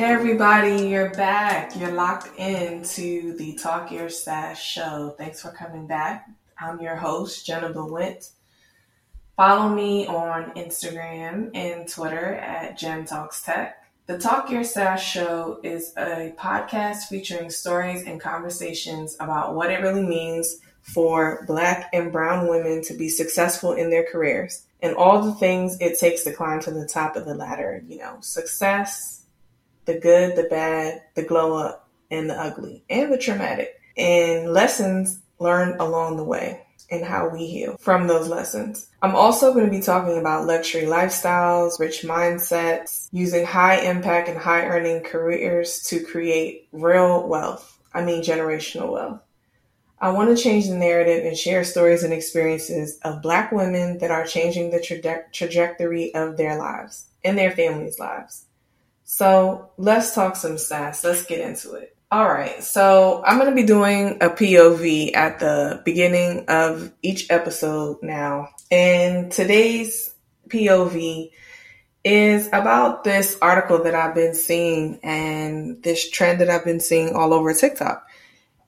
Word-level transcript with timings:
Hey 0.00 0.14
everybody, 0.14 0.88
you're 0.88 1.10
back. 1.10 1.78
You're 1.78 1.92
locked 1.92 2.34
into 2.38 3.36
the 3.36 3.52
Talk 3.56 3.92
Your 3.92 4.08
Sass 4.08 4.58
show. 4.58 5.14
Thanks 5.18 5.42
for 5.42 5.50
coming 5.50 5.86
back. 5.86 6.26
I'm 6.58 6.80
your 6.80 6.96
host, 6.96 7.44
Jenna 7.44 7.68
Bewent. 7.68 8.30
Follow 9.36 9.68
me 9.68 10.06
on 10.06 10.52
Instagram 10.52 11.50
and 11.54 11.86
Twitter 11.86 12.36
at 12.36 12.78
Jen 12.78 13.04
Talks 13.04 13.42
Tech. 13.42 13.84
The 14.06 14.16
Talk 14.16 14.50
Your 14.50 14.64
Sass 14.64 15.02
show 15.02 15.60
is 15.62 15.92
a 15.98 16.34
podcast 16.38 17.08
featuring 17.10 17.50
stories 17.50 18.04
and 18.04 18.18
conversations 18.18 19.16
about 19.20 19.54
what 19.54 19.70
it 19.70 19.82
really 19.82 20.06
means 20.06 20.62
for 20.80 21.44
Black 21.46 21.90
and 21.92 22.10
Brown 22.10 22.48
women 22.48 22.82
to 22.84 22.94
be 22.94 23.10
successful 23.10 23.74
in 23.74 23.90
their 23.90 24.06
careers 24.10 24.62
and 24.80 24.96
all 24.96 25.20
the 25.20 25.34
things 25.34 25.76
it 25.78 25.98
takes 25.98 26.24
to 26.24 26.32
climb 26.32 26.60
to 26.60 26.70
the 26.70 26.86
top 26.86 27.16
of 27.16 27.26
the 27.26 27.34
ladder. 27.34 27.84
You 27.86 27.98
know, 27.98 28.16
success, 28.22 29.19
the 29.84 29.98
good, 29.98 30.36
the 30.36 30.44
bad, 30.44 31.02
the 31.14 31.22
glow 31.22 31.56
up, 31.56 31.88
and 32.10 32.28
the 32.28 32.34
ugly, 32.34 32.84
and 32.90 33.12
the 33.12 33.18
traumatic, 33.18 33.80
and 33.96 34.52
lessons 34.52 35.20
learned 35.38 35.80
along 35.80 36.16
the 36.16 36.24
way 36.24 36.62
and 36.90 37.04
how 37.04 37.28
we 37.28 37.46
heal 37.46 37.76
from 37.78 38.06
those 38.06 38.28
lessons. 38.28 38.88
I'm 39.02 39.14
also 39.14 39.52
going 39.52 39.64
to 39.64 39.70
be 39.70 39.80
talking 39.80 40.18
about 40.18 40.46
luxury 40.46 40.82
lifestyles, 40.82 41.78
rich 41.78 42.02
mindsets, 42.02 43.08
using 43.12 43.46
high 43.46 43.80
impact 43.80 44.28
and 44.28 44.38
high 44.38 44.64
earning 44.64 45.02
careers 45.02 45.82
to 45.84 46.02
create 46.02 46.68
real 46.72 47.26
wealth. 47.28 47.78
I 47.94 48.04
mean, 48.04 48.22
generational 48.22 48.92
wealth. 48.92 49.20
I 50.00 50.10
want 50.10 50.34
to 50.34 50.42
change 50.42 50.66
the 50.66 50.76
narrative 50.76 51.26
and 51.26 51.36
share 51.36 51.62
stories 51.62 52.02
and 52.02 52.12
experiences 52.12 52.98
of 53.04 53.20
Black 53.20 53.52
women 53.52 53.98
that 53.98 54.10
are 54.10 54.24
changing 54.24 54.70
the 54.70 54.78
traje- 54.78 55.30
trajectory 55.32 56.14
of 56.14 56.36
their 56.36 56.58
lives 56.58 57.06
and 57.22 57.36
their 57.36 57.50
families' 57.50 57.98
lives. 57.98 58.46
So 59.12 59.72
let's 59.76 60.14
talk 60.14 60.36
some 60.36 60.56
sass. 60.56 61.02
Let's 61.02 61.26
get 61.26 61.40
into 61.40 61.72
it. 61.72 61.96
All 62.12 62.28
right. 62.28 62.62
So 62.62 63.24
I'm 63.26 63.38
going 63.38 63.50
to 63.50 63.56
be 63.56 63.66
doing 63.66 64.18
a 64.20 64.30
POV 64.30 65.16
at 65.16 65.40
the 65.40 65.82
beginning 65.84 66.44
of 66.46 66.92
each 67.02 67.28
episode 67.28 68.04
now. 68.04 68.50
And 68.70 69.32
today's 69.32 70.14
POV 70.48 71.32
is 72.04 72.46
about 72.52 73.02
this 73.02 73.36
article 73.42 73.82
that 73.82 73.96
I've 73.96 74.14
been 74.14 74.34
seeing 74.34 75.00
and 75.02 75.82
this 75.82 76.08
trend 76.08 76.40
that 76.40 76.48
I've 76.48 76.64
been 76.64 76.78
seeing 76.78 77.16
all 77.16 77.34
over 77.34 77.52
TikTok. 77.52 78.06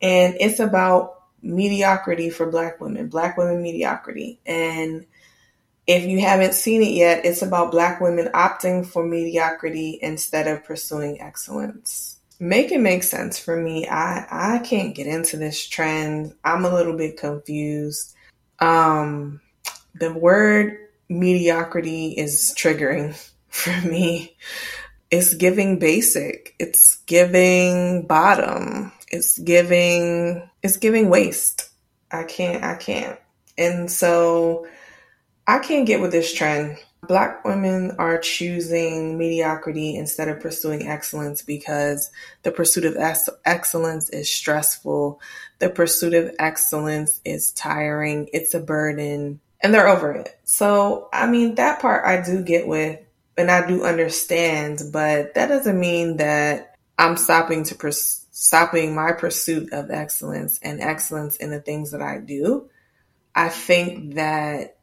And 0.02 0.34
it's 0.40 0.58
about 0.58 1.22
mediocrity 1.40 2.30
for 2.30 2.50
black 2.50 2.80
women, 2.80 3.06
black 3.06 3.36
women 3.36 3.62
mediocrity. 3.62 4.40
And 4.44 5.06
if 5.86 6.04
you 6.04 6.20
haven't 6.20 6.54
seen 6.54 6.82
it 6.82 6.92
yet, 6.92 7.24
it's 7.24 7.42
about 7.42 7.72
Black 7.72 8.00
women 8.00 8.28
opting 8.34 8.86
for 8.86 9.04
mediocrity 9.04 9.98
instead 10.00 10.46
of 10.46 10.64
pursuing 10.64 11.20
excellence. 11.20 12.18
Make 12.38 12.72
it 12.72 12.80
make 12.80 13.02
sense 13.02 13.38
for 13.38 13.56
me. 13.56 13.86
I, 13.88 14.26
I 14.30 14.58
can't 14.60 14.94
get 14.94 15.06
into 15.06 15.36
this 15.36 15.66
trend. 15.68 16.34
I'm 16.44 16.64
a 16.64 16.72
little 16.72 16.96
bit 16.96 17.16
confused. 17.16 18.14
Um, 18.58 19.40
the 19.94 20.12
word 20.12 20.78
mediocrity 21.08 22.12
is 22.12 22.54
triggering 22.56 23.14
for 23.48 23.80
me. 23.86 24.36
It's 25.10 25.34
giving 25.34 25.78
basic. 25.78 26.54
It's 26.58 26.96
giving 27.06 28.06
bottom. 28.06 28.92
It's 29.08 29.38
giving, 29.38 30.48
it's 30.62 30.78
giving 30.78 31.10
waste. 31.10 31.68
I 32.10 32.24
can't, 32.24 32.64
I 32.64 32.76
can't. 32.76 33.18
And 33.58 33.90
so, 33.90 34.66
I 35.46 35.58
can't 35.58 35.86
get 35.86 36.00
with 36.00 36.12
this 36.12 36.32
trend. 36.32 36.78
Black 37.08 37.44
women 37.44 37.96
are 37.98 38.18
choosing 38.18 39.18
mediocrity 39.18 39.96
instead 39.96 40.28
of 40.28 40.40
pursuing 40.40 40.86
excellence 40.86 41.42
because 41.42 42.10
the 42.44 42.52
pursuit 42.52 42.84
of 42.84 42.96
ex- 42.96 43.28
excellence 43.44 44.08
is 44.10 44.32
stressful. 44.32 45.20
The 45.58 45.68
pursuit 45.68 46.14
of 46.14 46.34
excellence 46.38 47.20
is 47.24 47.52
tiring. 47.52 48.28
It's 48.32 48.54
a 48.54 48.60
burden 48.60 49.40
and 49.60 49.74
they're 49.74 49.88
over 49.88 50.12
it. 50.12 50.38
So, 50.44 51.08
I 51.12 51.26
mean, 51.26 51.56
that 51.56 51.80
part 51.80 52.06
I 52.06 52.22
do 52.22 52.42
get 52.42 52.68
with 52.68 53.00
and 53.36 53.50
I 53.50 53.66
do 53.66 53.84
understand, 53.84 54.80
but 54.92 55.34
that 55.34 55.48
doesn't 55.48 55.78
mean 55.78 56.18
that 56.18 56.76
I'm 56.98 57.16
stopping 57.16 57.64
to 57.64 57.74
pers- 57.74 58.26
stopping 58.30 58.94
my 58.94 59.12
pursuit 59.12 59.72
of 59.72 59.90
excellence 59.90 60.60
and 60.62 60.80
excellence 60.80 61.36
in 61.36 61.50
the 61.50 61.60
things 61.60 61.92
that 61.92 62.02
I 62.02 62.18
do. 62.18 62.68
I 63.34 63.48
think 63.48 64.14
that 64.14 64.76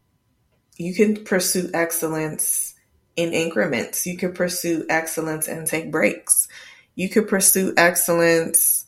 you 0.79 0.95
can 0.95 1.25
pursue 1.25 1.69
excellence 1.73 2.73
in 3.17 3.33
increments. 3.33 4.07
You 4.07 4.17
could 4.17 4.33
pursue 4.33 4.85
excellence 4.89 5.47
and 5.47 5.67
take 5.67 5.91
breaks. 5.91 6.47
You 6.95 7.09
could 7.09 7.27
pursue 7.27 7.73
excellence 7.75 8.87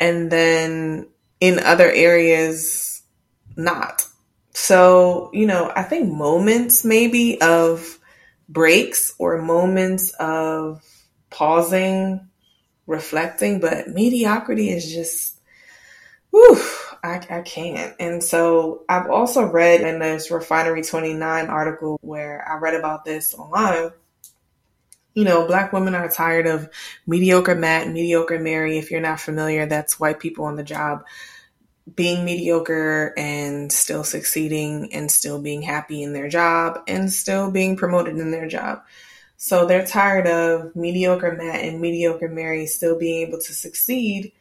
and 0.00 0.32
then 0.32 1.06
in 1.38 1.58
other 1.58 1.90
areas, 1.90 3.02
not. 3.56 4.06
So, 4.54 5.30
you 5.34 5.46
know, 5.46 5.70
I 5.76 5.82
think 5.82 6.10
moments 6.10 6.84
maybe 6.84 7.40
of 7.42 7.98
breaks 8.48 9.14
or 9.18 9.42
moments 9.42 10.12
of 10.18 10.82
pausing, 11.28 12.26
reflecting, 12.86 13.60
but 13.60 13.88
mediocrity 13.88 14.70
is 14.70 14.90
just, 14.90 15.38
whew, 16.30 16.58
I, 17.02 17.16
I 17.30 17.42
can't. 17.42 17.94
And 17.98 18.22
so 18.22 18.84
I've 18.88 19.10
also 19.10 19.44
read 19.44 19.80
in 19.80 19.98
this 19.98 20.30
Refinery 20.30 20.82
29 20.82 21.46
article 21.46 21.98
where 22.02 22.46
I 22.48 22.58
read 22.58 22.74
about 22.74 23.04
this 23.04 23.34
online. 23.34 23.90
You 25.14 25.24
know, 25.24 25.46
black 25.46 25.72
women 25.72 25.94
are 25.94 26.08
tired 26.08 26.46
of 26.46 26.68
mediocre 27.06 27.54
Matt, 27.54 27.88
mediocre 27.88 28.38
Mary. 28.38 28.78
If 28.78 28.90
you're 28.90 29.00
not 29.00 29.20
familiar, 29.20 29.66
that's 29.66 29.98
white 29.98 30.20
people 30.20 30.44
on 30.44 30.56
the 30.56 30.62
job 30.62 31.04
being 31.94 32.24
mediocre 32.24 33.14
and 33.16 33.72
still 33.72 34.04
succeeding 34.04 34.92
and 34.92 35.10
still 35.10 35.40
being 35.40 35.62
happy 35.62 36.02
in 36.02 36.12
their 36.12 36.28
job 36.28 36.82
and 36.86 37.12
still 37.12 37.50
being 37.50 37.76
promoted 37.76 38.18
in 38.18 38.30
their 38.30 38.46
job. 38.46 38.82
So 39.36 39.66
they're 39.66 39.86
tired 39.86 40.26
of 40.26 40.74
mediocre 40.74 41.32
Matt 41.32 41.60
and 41.64 41.80
mediocre 41.80 42.28
Mary 42.28 42.66
still 42.66 42.98
being 42.98 43.26
able 43.26 43.38
to 43.38 43.52
succeed 43.52 44.32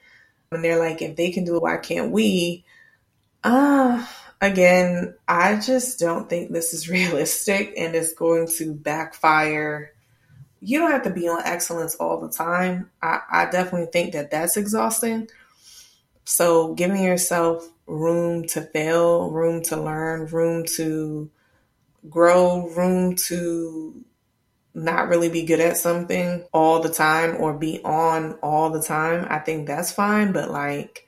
and 0.51 0.63
they're 0.63 0.79
like, 0.79 1.01
if 1.01 1.15
they 1.15 1.31
can 1.31 1.43
do 1.43 1.57
it, 1.57 1.61
why 1.61 1.77
can't 1.77 2.11
we? 2.11 2.63
Uh, 3.43 4.05
again, 4.41 5.15
I 5.27 5.59
just 5.59 5.99
don't 5.99 6.29
think 6.29 6.51
this 6.51 6.73
is 6.73 6.89
realistic 6.89 7.73
and 7.77 7.95
it's 7.95 8.13
going 8.13 8.47
to 8.57 8.73
backfire. 8.73 9.93
You 10.61 10.79
don't 10.79 10.91
have 10.91 11.03
to 11.03 11.09
be 11.09 11.27
on 11.27 11.41
excellence 11.43 11.95
all 11.95 12.19
the 12.19 12.29
time. 12.29 12.89
I, 13.01 13.19
I 13.29 13.45
definitely 13.45 13.89
think 13.91 14.13
that 14.13 14.31
that's 14.31 14.57
exhausting. 14.57 15.27
So, 16.25 16.73
giving 16.73 17.03
yourself 17.03 17.69
room 17.85 18.45
to 18.47 18.61
fail, 18.61 19.29
room 19.29 19.61
to 19.63 19.77
learn, 19.77 20.25
room 20.25 20.65
to 20.75 21.29
grow, 22.09 22.67
room 22.69 23.15
to 23.27 24.03
not 24.77 25.09
really 25.09 25.27
be 25.27 25.43
good 25.43 25.59
at 25.59 25.75
something 25.75 26.45
all 26.53 26.79
the 26.79 26.89
time 26.89 27.35
or 27.39 27.57
be 27.57 27.81
on 27.83 28.33
all 28.43 28.69
the 28.69 28.81
time, 28.81 29.25
I 29.29 29.39
think 29.39 29.67
that's 29.67 29.91
fine. 29.91 30.31
But 30.31 30.51
like 30.51 31.07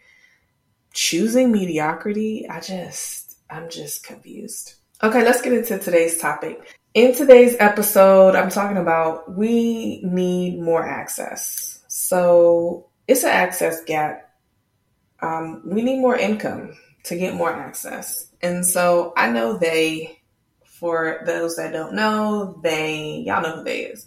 choosing 0.91 1.51
mediocrity, 1.51 2.49
I 2.49 2.59
just, 2.59 3.37
I'm 3.49 3.69
just 3.69 4.03
confused. 4.03 4.73
Okay, 5.03 5.23
let's 5.23 5.41
get 5.41 5.53
into 5.53 5.77
today's 5.77 6.19
topic. 6.19 6.77
In 6.95 7.13
today's 7.13 7.55
episode, 7.59 8.35
I'm 8.35 8.49
talking 8.49 8.77
about 8.77 9.37
we 9.37 10.01
need 10.03 10.59
more 10.59 10.85
access. 10.85 11.83
So 11.87 12.87
it's 13.07 13.23
an 13.23 13.29
access 13.29 13.83
gap. 13.83 14.31
Um, 15.21 15.61
we 15.63 15.83
need 15.83 15.99
more 15.99 16.15
income 16.15 16.75
to 17.03 17.15
get 17.15 17.35
more 17.35 17.53
access. 17.53 18.27
And 18.41 18.65
so 18.65 19.13
I 19.15 19.31
know 19.31 19.57
they 19.57 20.19
for 20.79 21.21
those 21.25 21.57
that 21.57 21.73
don't 21.73 21.93
know, 21.93 22.57
they, 22.63 23.17
y'all 23.25 23.41
know 23.41 23.57
who 23.57 23.63
they 23.63 23.81
is. 23.81 24.05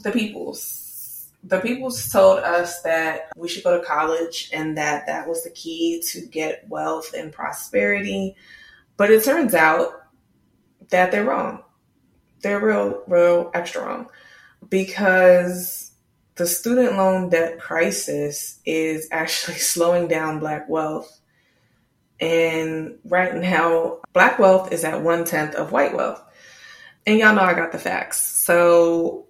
The 0.00 0.10
Peoples. 0.10 1.28
The 1.44 1.60
Peoples 1.60 2.10
told 2.10 2.40
us 2.40 2.82
that 2.82 3.30
we 3.36 3.48
should 3.48 3.62
go 3.62 3.78
to 3.78 3.86
college 3.86 4.50
and 4.52 4.76
that 4.76 5.06
that 5.06 5.28
was 5.28 5.44
the 5.44 5.50
key 5.50 6.02
to 6.08 6.20
get 6.26 6.68
wealth 6.68 7.14
and 7.14 7.32
prosperity. 7.32 8.34
But 8.96 9.10
it 9.10 9.22
turns 9.24 9.54
out 9.54 10.02
that 10.88 11.12
they're 11.12 11.24
wrong. 11.24 11.62
They're 12.42 12.60
real, 12.60 13.02
real 13.06 13.50
extra 13.54 13.84
wrong 13.84 14.08
because 14.68 15.92
the 16.34 16.46
student 16.46 16.96
loan 16.96 17.28
debt 17.28 17.60
crisis 17.60 18.58
is 18.66 19.06
actually 19.12 19.58
slowing 19.58 20.08
down 20.08 20.40
Black 20.40 20.68
wealth 20.68 21.19
and 22.20 22.98
right 23.04 23.34
now, 23.34 23.98
black 24.12 24.38
wealth 24.38 24.72
is 24.72 24.84
at 24.84 25.02
one 25.02 25.24
tenth 25.24 25.54
of 25.54 25.72
white 25.72 25.94
wealth. 25.96 26.22
And 27.06 27.18
y'all 27.18 27.34
know 27.34 27.42
I 27.42 27.54
got 27.54 27.72
the 27.72 27.78
facts. 27.78 28.44
So 28.44 29.26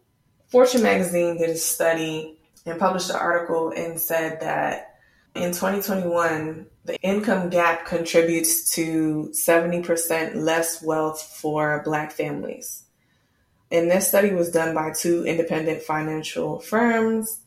Fortune 0.48 0.82
magazine 0.82 1.38
did 1.38 1.50
a 1.50 1.56
study 1.56 2.38
and 2.66 2.78
published 2.78 3.10
an 3.10 3.16
article 3.16 3.70
and 3.70 4.00
said 4.00 4.40
that 4.40 4.96
in 5.36 5.52
2021, 5.52 6.66
the 6.84 7.00
income 7.00 7.50
gap 7.50 7.86
contributes 7.86 8.74
to 8.74 9.30
70% 9.32 10.34
less 10.34 10.82
wealth 10.82 11.22
for 11.22 11.82
black 11.84 12.10
families. 12.10 12.82
And 13.70 13.88
this 13.88 14.08
study 14.08 14.32
was 14.32 14.50
done 14.50 14.74
by 14.74 14.92
two 14.92 15.24
independent 15.24 15.82
financial 15.82 16.58
firms. 16.58 17.38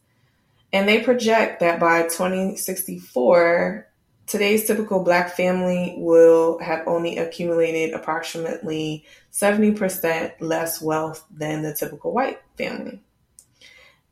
And 0.71 0.87
they 0.87 1.01
project 1.01 1.59
that 1.59 1.81
by 1.81 2.03
2064, 2.03 3.87
today's 4.27 4.65
typical 4.65 5.03
black 5.03 5.35
family 5.35 5.95
will 5.97 6.59
have 6.59 6.87
only 6.87 7.17
accumulated 7.17 7.93
approximately 7.93 9.05
70% 9.31 10.33
less 10.39 10.81
wealth 10.81 11.25
than 11.31 11.61
the 11.61 11.73
typical 11.73 12.13
white 12.13 12.41
family. 12.57 13.01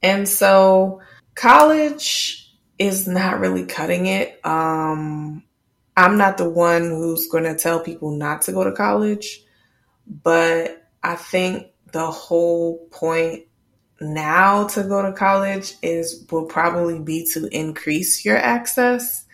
And 0.04 0.28
so 0.28 1.02
college 1.36 2.52
is 2.80 3.08
not 3.08 3.40
really 3.40 3.66
cutting 3.66 4.08
it. 4.08 4.40
Um, 4.44 5.44
I'm 5.96 6.18
not 6.18 6.38
the 6.38 6.50
one 6.50 6.84
who's 6.84 7.28
going 7.28 7.44
to 7.44 7.56
tell 7.56 7.80
people 7.80 8.12
not 8.12 8.44
to 8.44 8.52
go 8.52 8.64
to 8.64 8.72
college, 8.72 9.44
but 10.07 10.90
I 11.04 11.16
think 11.16 11.68
the 11.92 12.10
whole 12.10 12.88
point 12.92 13.44
now 14.00 14.66
to 14.68 14.84
go 14.84 15.02
to 15.04 15.14
college 15.14 15.75
is 15.84 16.25
will 16.31 16.46
probably 16.46 17.00
be 17.00 17.28
to 17.34 17.48
increase 17.48 18.25
your 18.25 18.38
access, 18.38 19.25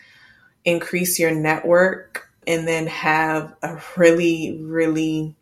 increase 0.68 1.18
your 1.18 1.34
network, 1.34 2.28
and 2.46 2.66
then 2.66 2.86
have 2.86 3.54
a 3.62 3.80
really, 3.96 4.58
really 4.62 5.36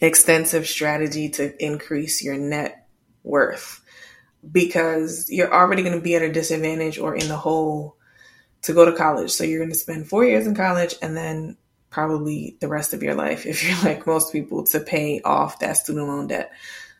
extensive 0.00 0.66
strategy 0.66 1.28
to 1.28 1.64
increase 1.64 2.22
your 2.22 2.38
net 2.38 2.88
worth 3.22 3.80
because 4.50 5.28
you're 5.28 5.52
already 5.52 5.82
going 5.82 5.94
to 5.94 6.00
be 6.00 6.14
at 6.14 6.22
a 6.22 6.32
disadvantage 6.32 6.98
or 6.98 7.14
in 7.14 7.28
the 7.28 7.36
hole 7.36 7.96
to 8.62 8.72
go 8.72 8.84
to 8.84 8.96
college. 8.96 9.30
So 9.30 9.44
you're 9.44 9.58
going 9.58 9.72
to 9.72 9.78
spend 9.78 10.08
four 10.08 10.24
years 10.24 10.46
in 10.46 10.54
college 10.54 10.94
and 11.02 11.16
then 11.16 11.56
probably 11.90 12.56
the 12.60 12.68
rest 12.68 12.94
of 12.94 13.02
your 13.02 13.14
life, 13.14 13.44
if 13.46 13.62
you're 13.62 13.82
like 13.82 14.06
most 14.06 14.32
people, 14.32 14.64
to 14.64 14.80
pay 14.80 15.20
off 15.22 15.58
that 15.58 15.76
student 15.76 16.06
loan 16.06 16.28
debt. 16.28 16.52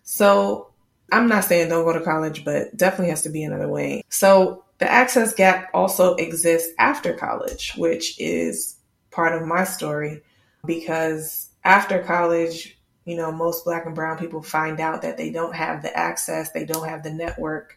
So 0.03 0.71
I'm 1.11 1.29
not 1.29 1.45
saying 1.45 1.69
don't 1.69 1.85
go 1.85 1.93
to 1.93 2.05
college, 2.05 2.45
but 2.45 2.77
definitely 2.77 3.11
has 3.11 3.23
to 3.23 3.31
be 3.31 3.43
another 3.43 3.69
way. 3.69 4.05
So 4.09 4.65
the 4.81 4.91
access 4.91 5.35
gap 5.35 5.71
also 5.75 6.15
exists 6.15 6.73
after 6.79 7.13
college, 7.13 7.75
which 7.77 8.19
is 8.19 8.77
part 9.11 9.41
of 9.41 9.47
my 9.47 9.63
story 9.63 10.23
because 10.65 11.51
after 11.65 12.03
college, 12.03 12.79
you 13.05 13.15
know, 13.15 13.31
most 13.31 13.65
black 13.65 13.85
and 13.85 13.95
brown 13.95 14.17
people 14.17 14.43
find 14.43 14.81
out 14.81 15.03
that 15.03 15.19
they 15.19 15.31
don't 15.31 15.55
have 15.55 15.83
the 15.83 15.95
access, 15.97 16.51
they 16.53 16.65
don't 16.65 16.89
have 16.89 17.03
the 17.03 17.13
network 17.13 17.77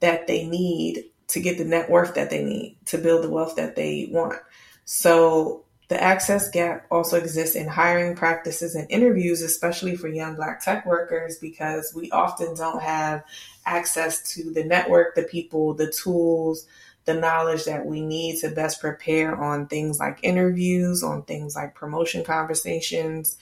that 0.00 0.26
they 0.26 0.46
need 0.46 1.04
to 1.28 1.38
get 1.38 1.58
the 1.58 1.64
net 1.64 1.90
worth 1.90 2.14
that 2.14 2.30
they 2.30 2.42
need 2.42 2.78
to 2.86 2.96
build 2.96 3.22
the 3.22 3.30
wealth 3.30 3.56
that 3.56 3.76
they 3.76 4.08
want. 4.10 4.38
So 4.86 5.64
the 5.92 6.02
access 6.02 6.48
gap 6.48 6.86
also 6.90 7.18
exists 7.18 7.54
in 7.54 7.68
hiring 7.68 8.16
practices 8.16 8.74
and 8.74 8.90
interviews, 8.90 9.42
especially 9.42 9.94
for 9.94 10.08
young 10.08 10.36
Black 10.36 10.64
tech 10.64 10.86
workers, 10.86 11.36
because 11.36 11.92
we 11.94 12.10
often 12.12 12.54
don't 12.54 12.80
have 12.80 13.22
access 13.66 14.32
to 14.32 14.50
the 14.54 14.64
network, 14.64 15.14
the 15.14 15.24
people, 15.24 15.74
the 15.74 15.92
tools, 15.92 16.66
the 17.04 17.12
knowledge 17.12 17.66
that 17.66 17.84
we 17.84 18.00
need 18.00 18.40
to 18.40 18.48
best 18.48 18.80
prepare 18.80 19.36
on 19.36 19.66
things 19.66 19.98
like 19.98 20.18
interviews, 20.22 21.02
on 21.02 21.24
things 21.24 21.54
like 21.54 21.74
promotion 21.74 22.24
conversations. 22.24 23.36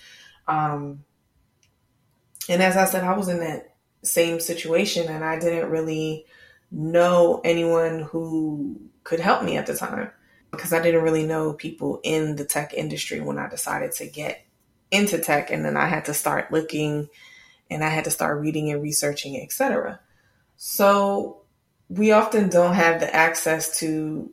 Um, 0.49 1.05
and 2.49 2.61
as 2.61 2.77
I 2.77 2.85
said, 2.85 3.05
I 3.05 3.17
was 3.17 3.29
in 3.29 3.39
that 3.39 3.77
same 4.03 4.41
situation 4.41 5.07
and 5.07 5.25
I 5.25 5.39
didn't 5.39 5.71
really 5.71 6.27
know 6.73 7.43
anyone 7.45 8.01
who 8.01 8.81
could 9.05 9.21
help 9.21 9.45
me 9.45 9.57
at 9.57 9.67
the 9.67 9.77
time 9.77 10.11
because 10.51 10.73
I 10.73 10.83
didn't 10.83 11.03
really 11.03 11.27
know 11.27 11.53
people 11.53 12.01
in 12.03 12.37
the 12.37 12.45
tech 12.45 12.75
industry 12.75 13.21
when 13.21 13.39
I 13.39 13.49
decided 13.49 13.93
to 13.93 14.07
get 14.07 14.45
into 14.91 15.19
tech 15.19 15.51
and 15.51 15.65
then 15.65 15.77
I 15.77 15.87
had 15.87 16.07
to 16.07 16.15
start 16.15 16.53
looking 16.53 17.09
and 17.71 17.85
I 17.85 17.89
had 17.89 18.05
to 18.05 18.11
start 18.11 18.41
reading 18.41 18.71
and 18.71 18.83
researching, 18.83 19.41
etc. 19.41 20.01
So 20.57 21.43
we 21.89 22.13
often 22.13 22.49
don't 22.49 22.75
have 22.75 23.01
the 23.01 23.15
access 23.15 23.79
to 23.81 24.31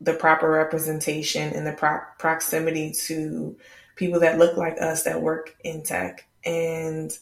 the 0.00 0.14
proper 0.14 0.50
representation 0.50 1.52
and 1.52 1.66
the 1.66 1.72
pro- 1.72 2.00
proximity 2.18 2.92
to 3.06 3.56
people 3.96 4.20
that 4.20 4.38
look 4.38 4.56
like 4.56 4.80
us 4.80 5.02
that 5.02 5.20
work 5.20 5.54
in 5.62 5.82
tech 5.82 6.26
and 6.44 7.18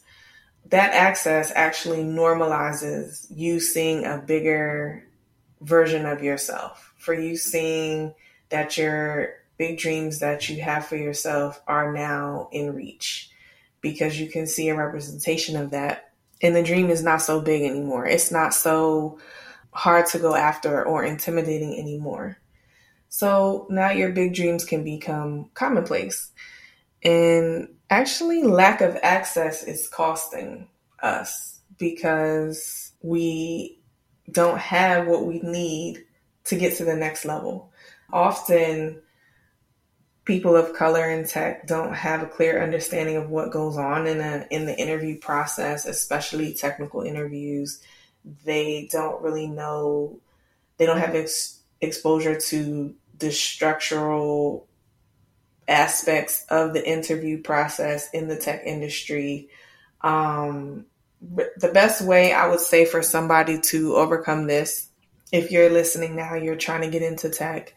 that 0.69 0.93
access 0.93 1.51
actually 1.55 2.03
normalizes 2.03 3.25
you 3.29 3.59
seeing 3.59 4.05
a 4.05 4.17
bigger 4.17 5.03
version 5.61 6.05
of 6.05 6.23
yourself, 6.23 6.88
for 6.99 7.13
you 7.13 7.35
seeing 7.35 8.13
that 8.49 8.77
your 8.77 9.33
big 9.57 9.77
dreams 9.77 10.19
that 10.19 10.47
you 10.49 10.61
have 10.61 10.85
for 10.85 10.95
yourself 10.95 11.61
are 11.67 11.93
now 11.93 12.49
in 12.51 12.73
reach 12.73 13.29
because 13.81 14.19
you 14.19 14.29
can 14.29 14.47
see 14.47 14.69
a 14.69 14.75
representation 14.75 15.55
of 15.57 15.71
that. 15.71 16.11
And 16.41 16.55
the 16.55 16.63
dream 16.63 16.89
is 16.89 17.03
not 17.03 17.21
so 17.21 17.41
big 17.41 17.63
anymore. 17.63 18.05
It's 18.05 18.31
not 18.31 18.53
so 18.53 19.19
hard 19.71 20.05
to 20.07 20.19
go 20.19 20.35
after 20.35 20.85
or 20.85 21.03
intimidating 21.03 21.77
anymore. 21.77 22.37
So 23.09 23.67
now 23.69 23.89
your 23.89 24.11
big 24.11 24.33
dreams 24.33 24.63
can 24.63 24.83
become 24.83 25.49
commonplace. 25.53 26.31
And 27.03 27.69
actually, 27.89 28.43
lack 28.43 28.81
of 28.81 28.97
access 29.01 29.63
is 29.63 29.87
costing 29.87 30.67
us 31.01 31.59
because 31.77 32.91
we 33.01 33.79
don't 34.31 34.59
have 34.59 35.07
what 35.07 35.25
we 35.25 35.39
need 35.39 36.05
to 36.49 36.55
get 36.55 36.77
to 36.77 36.85
the 36.85 36.95
next 36.95 37.25
level. 37.25 37.71
Often, 38.11 39.01
people 40.25 40.55
of 40.55 40.73
color 40.73 41.09
in 41.09 41.25
tech 41.25 41.65
don't 41.65 41.93
have 41.93 42.21
a 42.21 42.27
clear 42.27 42.61
understanding 42.61 43.15
of 43.15 43.29
what 43.29 43.51
goes 43.51 43.77
on 43.77 44.07
in 44.07 44.19
a 44.19 44.45
in 44.51 44.65
the 44.65 44.77
interview 44.77 45.17
process, 45.17 45.85
especially 45.85 46.53
technical 46.53 47.01
interviews. 47.01 47.81
They 48.45 48.89
don't 48.91 49.21
really 49.21 49.47
know. 49.47 50.19
They 50.77 50.85
don't 50.85 50.99
have 50.99 51.15
ex- 51.15 51.59
exposure 51.81 52.39
to 52.39 52.93
the 53.17 53.31
structural 53.31 54.67
aspects 55.67 56.45
of 56.49 56.73
the 56.73 56.87
interview 56.87 57.41
process 57.41 58.09
in 58.11 58.27
the 58.27 58.37
tech 58.37 58.63
industry. 58.65 59.49
Um, 60.01 60.85
the 61.21 61.71
best 61.73 62.01
way 62.01 62.33
I 62.33 62.47
would 62.47 62.61
say 62.61 62.85
for 62.85 63.01
somebody 63.01 63.59
to 63.59 63.95
overcome 63.95 64.47
this, 64.47 64.88
if 65.31 65.51
you're 65.51 65.69
listening 65.69 66.15
now, 66.15 66.35
you're 66.35 66.55
trying 66.55 66.81
to 66.81 66.89
get 66.89 67.01
into 67.01 67.29
tech 67.29 67.75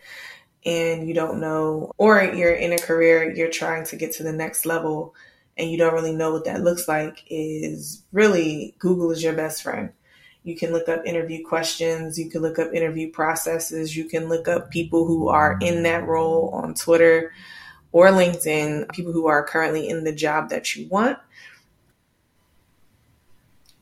and 0.64 1.06
you 1.06 1.14
don't 1.14 1.40
know, 1.40 1.92
or 1.98 2.22
you're 2.22 2.54
in 2.54 2.72
a 2.72 2.78
career, 2.78 3.32
you're 3.34 3.50
trying 3.50 3.84
to 3.86 3.96
get 3.96 4.12
to 4.12 4.22
the 4.22 4.32
next 4.32 4.64
level 4.64 5.14
and 5.56 5.70
you 5.70 5.76
don't 5.76 5.92
really 5.92 6.14
know 6.14 6.32
what 6.32 6.44
that 6.46 6.62
looks 6.62 6.88
like, 6.88 7.24
is 7.28 8.02
really 8.12 8.74
Google 8.78 9.10
is 9.10 9.22
your 9.22 9.34
best 9.34 9.62
friend. 9.62 9.90
You 10.44 10.56
can 10.56 10.72
look 10.72 10.88
up 10.88 11.06
interview 11.06 11.44
questions, 11.44 12.18
you 12.18 12.30
can 12.30 12.42
look 12.42 12.58
up 12.58 12.72
interview 12.72 13.10
processes, 13.10 13.96
you 13.96 14.06
can 14.06 14.28
look 14.28 14.48
up 14.48 14.70
people 14.70 15.06
who 15.06 15.28
are 15.28 15.58
in 15.60 15.82
that 15.84 16.06
role 16.06 16.50
on 16.54 16.74
Twitter 16.74 17.32
or 17.92 18.08
LinkedIn, 18.08 18.90
people 18.92 19.12
who 19.12 19.26
are 19.26 19.46
currently 19.46 19.88
in 19.88 20.04
the 20.04 20.12
job 20.12 20.48
that 20.48 20.74
you 20.74 20.88
want. 20.88 21.18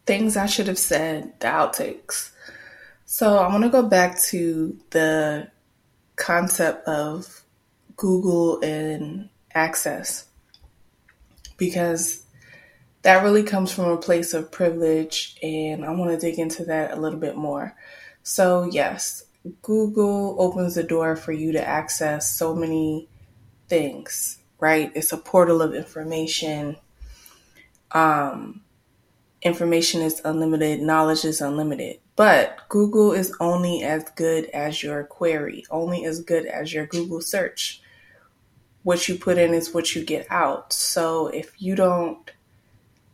Things 0.07 0.37
I 0.37 0.47
should 0.47 0.67
have 0.67 0.79
said, 0.79 1.39
the 1.41 1.47
outtakes. 1.47 2.33
So 3.13 3.39
I 3.39 3.49
want 3.49 3.65
to 3.65 3.71
go 3.71 3.83
back 3.83 4.21
to 4.27 4.79
the 4.91 5.51
concept 6.15 6.87
of 6.87 7.43
Google 7.97 8.61
and 8.61 9.31
access 9.53 10.27
because 11.57 12.23
that 13.03 13.25
really 13.25 13.43
comes 13.43 13.73
from 13.73 13.87
a 13.87 13.97
place 13.97 14.33
of 14.33 14.53
privilege, 14.53 15.37
and 15.43 15.85
I 15.85 15.91
want 15.91 16.13
to 16.13 16.25
dig 16.25 16.39
into 16.39 16.65
that 16.67 16.93
a 16.93 17.01
little 17.01 17.19
bit 17.19 17.37
more. 17.37 17.75
So, 18.23 18.71
yes, 18.71 19.25
Google 19.61 20.37
opens 20.39 20.77
the 20.77 20.85
door 20.85 21.17
for 21.17 21.33
you 21.33 21.51
to 21.51 21.69
access 21.69 22.31
so 22.31 22.55
many 22.55 23.09
things, 23.67 24.39
right? 24.61 24.93
It's 24.95 25.11
a 25.11 25.19
portal 25.19 25.63
of 25.63 25.75
information. 25.75 26.77
Um, 27.91 28.63
information 29.43 30.01
is 30.01 30.23
unlimited, 30.25 30.81
knowledge 30.81 31.25
is 31.25 31.41
unlimited. 31.41 31.99
But 32.21 32.69
Google 32.69 33.13
is 33.13 33.35
only 33.41 33.83
as 33.83 34.05
good 34.15 34.45
as 34.53 34.83
your 34.83 35.05
query, 35.05 35.65
only 35.71 36.05
as 36.05 36.21
good 36.21 36.45
as 36.45 36.71
your 36.71 36.85
Google 36.85 37.23
search. 37.23 37.81
What 38.83 39.09
you 39.09 39.15
put 39.15 39.39
in 39.39 39.55
is 39.55 39.73
what 39.73 39.95
you 39.95 40.05
get 40.05 40.27
out. 40.29 40.75
So 40.75 41.29
if 41.29 41.51
you 41.57 41.75
don't 41.75 42.31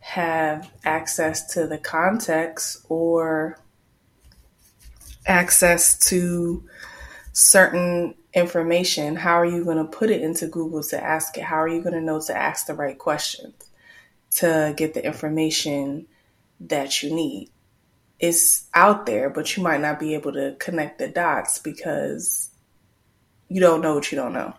have 0.00 0.68
access 0.84 1.54
to 1.54 1.68
the 1.68 1.78
context 1.78 2.84
or 2.88 3.60
access 5.24 5.96
to 6.08 6.64
certain 7.32 8.16
information, 8.34 9.14
how 9.14 9.38
are 9.38 9.46
you 9.46 9.64
going 9.64 9.76
to 9.76 9.84
put 9.84 10.10
it 10.10 10.20
into 10.20 10.48
Google 10.48 10.82
to 10.82 11.00
ask 11.00 11.38
it? 11.38 11.44
How 11.44 11.58
are 11.58 11.68
you 11.68 11.80
going 11.80 11.94
to 11.94 12.00
know 12.00 12.20
to 12.22 12.36
ask 12.36 12.66
the 12.66 12.74
right 12.74 12.98
questions 12.98 13.54
to 14.38 14.74
get 14.76 14.94
the 14.94 15.06
information 15.06 16.08
that 16.58 17.04
you 17.04 17.14
need? 17.14 17.52
It's 18.18 18.66
out 18.74 19.06
there, 19.06 19.28
but 19.28 19.56
you 19.56 19.62
might 19.62 19.80
not 19.80 20.00
be 20.00 20.14
able 20.14 20.32
to 20.32 20.56
connect 20.58 20.98
the 20.98 21.08
dots 21.08 21.58
because 21.58 22.50
you 23.48 23.60
don't 23.60 23.82
know 23.82 23.94
what 23.94 24.10
you 24.10 24.16
don't 24.16 24.32
know. 24.32 24.54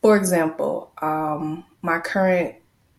For 0.00 0.16
example, 0.16 0.92
um, 1.00 1.64
my 1.82 1.98
current 1.98 2.56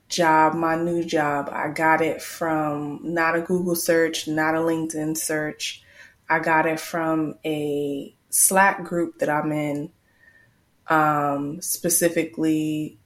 job, 0.09 0.55
my 0.55 0.75
new 0.75 1.03
job, 1.03 1.49
I 1.51 1.69
got 1.69 2.01
it 2.01 2.21
from 2.21 2.99
not 3.03 3.35
a 3.35 3.41
Google 3.41 3.75
search, 3.75 4.27
not 4.27 4.55
a 4.55 4.59
LinkedIn 4.59 5.17
search. 5.17 5.83
I 6.29 6.39
got 6.39 6.65
it 6.65 6.79
from 6.79 7.35
a 7.45 8.15
Slack 8.29 8.83
group 8.83 9.19
that 9.19 9.29
I'm 9.29 9.51
in, 9.51 9.91
um, 10.87 11.61
specifically 11.61 12.97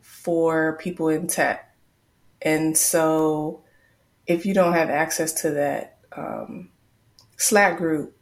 for 0.00 0.76
people 0.80 1.08
in 1.08 1.26
tech. 1.26 1.74
And 2.40 2.76
so, 2.76 3.64
if 4.28 4.44
you 4.44 4.54
don't 4.54 4.74
have 4.74 4.90
access 4.90 5.32
to 5.32 5.50
that 5.52 5.96
um, 6.12 6.68
Slack 7.38 7.78
group, 7.78 8.14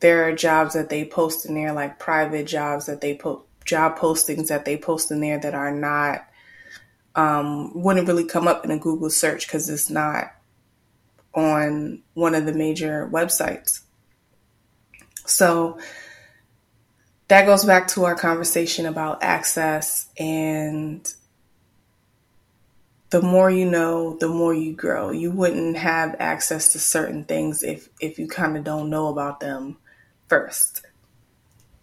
there 0.00 0.28
are 0.28 0.34
jobs 0.34 0.74
that 0.74 0.90
they 0.90 1.04
post 1.04 1.46
in 1.46 1.54
there, 1.54 1.72
like 1.72 2.00
private 2.00 2.46
jobs 2.46 2.86
that 2.86 3.00
they 3.00 3.16
post, 3.16 3.46
job 3.64 3.96
postings 3.96 4.48
that 4.48 4.64
they 4.64 4.76
post 4.76 5.12
in 5.12 5.20
there 5.20 5.38
that 5.38 5.54
are 5.54 5.70
not 5.70 6.26
um, 7.14 7.80
wouldn't 7.80 8.08
really 8.08 8.24
come 8.24 8.48
up 8.48 8.64
in 8.64 8.72
a 8.72 8.78
Google 8.78 9.08
search 9.08 9.46
because 9.46 9.70
it's 9.70 9.88
not 9.88 10.32
on 11.32 12.02
one 12.14 12.34
of 12.34 12.44
the 12.44 12.52
major 12.52 13.08
websites. 13.12 13.80
So 15.24 15.78
that 17.28 17.46
goes 17.46 17.64
back 17.64 17.86
to 17.88 18.04
our 18.04 18.16
conversation 18.16 18.86
about 18.86 19.22
access 19.22 20.08
and 20.18 21.06
the 23.12 23.20
more 23.20 23.50
you 23.50 23.70
know, 23.70 24.16
the 24.16 24.28
more 24.28 24.54
you 24.54 24.72
grow. 24.72 25.10
You 25.10 25.30
wouldn't 25.30 25.76
have 25.76 26.16
access 26.18 26.72
to 26.72 26.78
certain 26.78 27.24
things 27.24 27.62
if 27.62 27.90
if 28.00 28.18
you 28.18 28.26
kind 28.26 28.56
of 28.56 28.64
don't 28.64 28.88
know 28.88 29.08
about 29.08 29.38
them 29.38 29.76
first. 30.28 30.86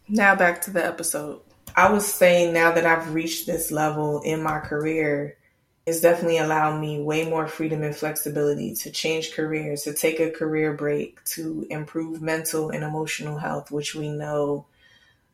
Now 0.07 0.35
back 0.35 0.59
to 0.63 0.71
the 0.71 0.83
episode. 0.83 1.41
I 1.75 1.91
was 1.91 2.11
saying 2.11 2.51
now 2.51 2.71
that 2.71 2.87
I've 2.87 3.13
reached 3.13 3.45
this 3.45 3.71
level 3.71 4.21
in 4.21 4.41
my 4.41 4.57
career, 4.57 5.37
it's 5.85 6.01
definitely 6.01 6.39
allowed 6.39 6.79
me 6.79 6.99
way 6.99 7.29
more 7.29 7.47
freedom 7.47 7.83
and 7.83 7.95
flexibility 7.95 8.73
to 8.77 8.89
change 8.89 9.33
careers, 9.33 9.83
to 9.83 9.93
take 9.93 10.19
a 10.19 10.31
career 10.31 10.73
break, 10.73 11.23
to 11.25 11.67
improve 11.69 12.23
mental 12.23 12.71
and 12.71 12.83
emotional 12.83 13.37
health, 13.37 13.69
which 13.69 13.93
we 13.93 14.09
know 14.09 14.65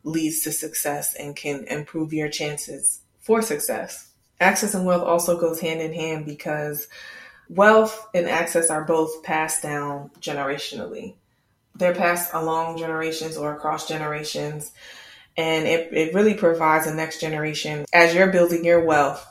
leads 0.03 0.41
to 0.41 0.51
success 0.51 1.15
and 1.15 1.37
can 1.37 1.63
improve 1.69 2.11
your 2.11 2.27
chances 2.27 2.99
for 3.21 3.41
success. 3.41 4.11
Access 4.39 4.73
and 4.73 4.85
wealth 4.85 5.03
also 5.03 5.39
goes 5.39 5.59
hand 5.59 5.81
in 5.81 5.93
hand 5.93 6.25
because 6.25 6.87
wealth 7.49 8.07
and 8.13 8.27
access 8.27 8.69
are 8.69 8.83
both 8.83 9.23
passed 9.23 9.63
down 9.63 10.11
generationally. 10.19 11.15
They're 11.75 11.95
passed 11.95 12.33
along 12.33 12.77
generations 12.77 13.37
or 13.37 13.53
across 13.53 13.87
generations 13.87 14.71
and 15.37 15.67
it, 15.67 15.93
it 15.93 16.13
really 16.13 16.33
provides 16.33 16.85
the 16.85 16.93
next 16.93 17.19
generation. 17.19 17.85
As 17.93 18.13
you're 18.13 18.31
building 18.31 18.63
your 18.63 18.85
wealth, 18.85 19.25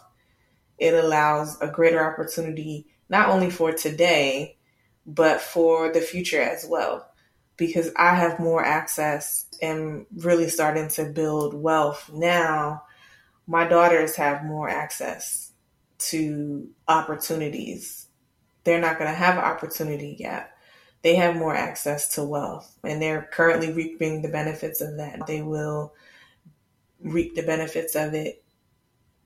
it 0.78 0.92
allows 0.92 1.60
a 1.60 1.68
greater 1.68 2.04
opportunity, 2.04 2.86
not 3.08 3.30
only 3.30 3.50
for 3.50 3.72
today, 3.72 4.56
but 5.06 5.40
for 5.40 5.92
the 5.92 6.00
future 6.00 6.40
as 6.40 6.66
well. 6.68 7.08
Because 7.56 7.90
I 7.96 8.14
have 8.14 8.40
more 8.40 8.64
access 8.64 9.46
and 9.62 10.06
really 10.16 10.48
starting 10.48 10.88
to 10.88 11.04
build 11.04 11.54
wealth 11.54 12.10
now, 12.12 12.83
my 13.46 13.66
daughters 13.66 14.16
have 14.16 14.44
more 14.44 14.68
access 14.68 15.52
to 15.98 16.68
opportunities. 16.88 18.06
They're 18.64 18.80
not 18.80 18.98
going 18.98 19.10
to 19.10 19.16
have 19.16 19.36
an 19.36 19.44
opportunity 19.44 20.16
yet 20.18 20.54
they 21.04 21.16
have 21.16 21.36
more 21.36 21.54
access 21.54 22.08
to 22.14 22.24
wealth 22.24 22.78
and 22.82 23.00
they're 23.00 23.28
currently 23.30 23.70
reaping 23.70 24.22
the 24.22 24.28
benefits 24.28 24.80
of 24.80 24.96
that. 24.96 25.26
They 25.26 25.42
will 25.42 25.92
reap 26.98 27.34
the 27.34 27.42
benefits 27.42 27.94
of 27.94 28.14
it 28.14 28.42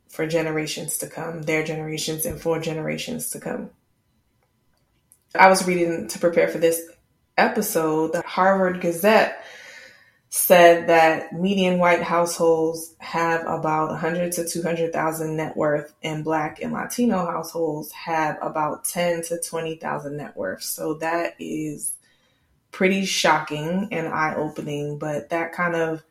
for 0.08 0.26
generations 0.26 0.98
to 0.98 1.06
come, 1.06 1.42
their 1.42 1.62
generations 1.62 2.26
and 2.26 2.40
for 2.40 2.58
generations 2.58 3.30
to 3.30 3.38
come. 3.38 3.70
I 5.36 5.48
was 5.48 5.68
reading 5.68 6.08
to 6.08 6.18
prepare 6.18 6.48
for 6.48 6.58
this 6.58 6.80
episode, 7.36 8.12
the 8.12 8.22
Harvard 8.22 8.80
Gazette 8.80 9.44
said 10.30 10.88
that 10.88 11.32
median 11.32 11.78
white 11.78 12.02
households 12.02 12.94
have 12.98 13.40
about 13.42 13.88
100 13.88 14.32
to 14.32 14.46
200,000 14.46 15.36
net 15.36 15.56
worth 15.56 15.94
and 16.02 16.22
black 16.22 16.60
and 16.60 16.72
Latino 16.72 17.24
households 17.24 17.90
have 17.92 18.36
about 18.42 18.84
10 18.84 19.22
to 19.22 19.40
20,000 19.40 20.16
net 20.16 20.36
worth. 20.36 20.62
So 20.62 20.94
that 20.94 21.34
is 21.38 21.94
pretty 22.72 23.06
shocking 23.06 23.88
and 23.90 24.08
eye-opening, 24.08 24.98
but 24.98 25.30
that 25.30 25.52
kind 25.52 25.74
of 25.74 26.02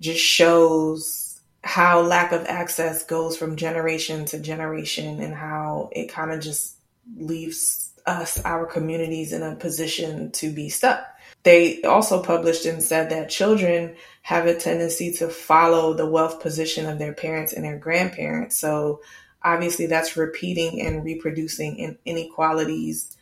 just 0.00 0.20
shows 0.20 1.40
how 1.64 2.02
lack 2.02 2.32
of 2.32 2.44
access 2.46 3.04
goes 3.04 3.36
from 3.36 3.56
generation 3.56 4.24
to 4.26 4.38
generation 4.38 5.20
and 5.20 5.34
how 5.34 5.88
it 5.92 6.06
kind 6.12 6.30
of 6.30 6.40
just 6.40 6.76
leaves 7.16 7.90
us, 8.06 8.40
our 8.44 8.66
communities 8.66 9.32
in 9.32 9.42
a 9.42 9.56
position 9.56 10.30
to 10.32 10.52
be 10.52 10.68
stuck. 10.68 11.04
They 11.42 11.82
also 11.82 12.22
published 12.22 12.66
and 12.66 12.82
said 12.82 13.10
that 13.10 13.30
children 13.30 13.94
have 14.22 14.46
a 14.46 14.54
tendency 14.56 15.12
to 15.12 15.28
follow 15.28 15.94
the 15.94 16.10
wealth 16.10 16.40
position 16.40 16.86
of 16.86 16.98
their 16.98 17.12
parents 17.12 17.52
and 17.52 17.64
their 17.64 17.78
grandparents. 17.78 18.58
So 18.58 19.00
obviously 19.44 19.86
that's 19.86 20.16
repeating 20.16 20.80
and 20.80 21.04
reproducing 21.04 21.96
inequalities 22.04 23.16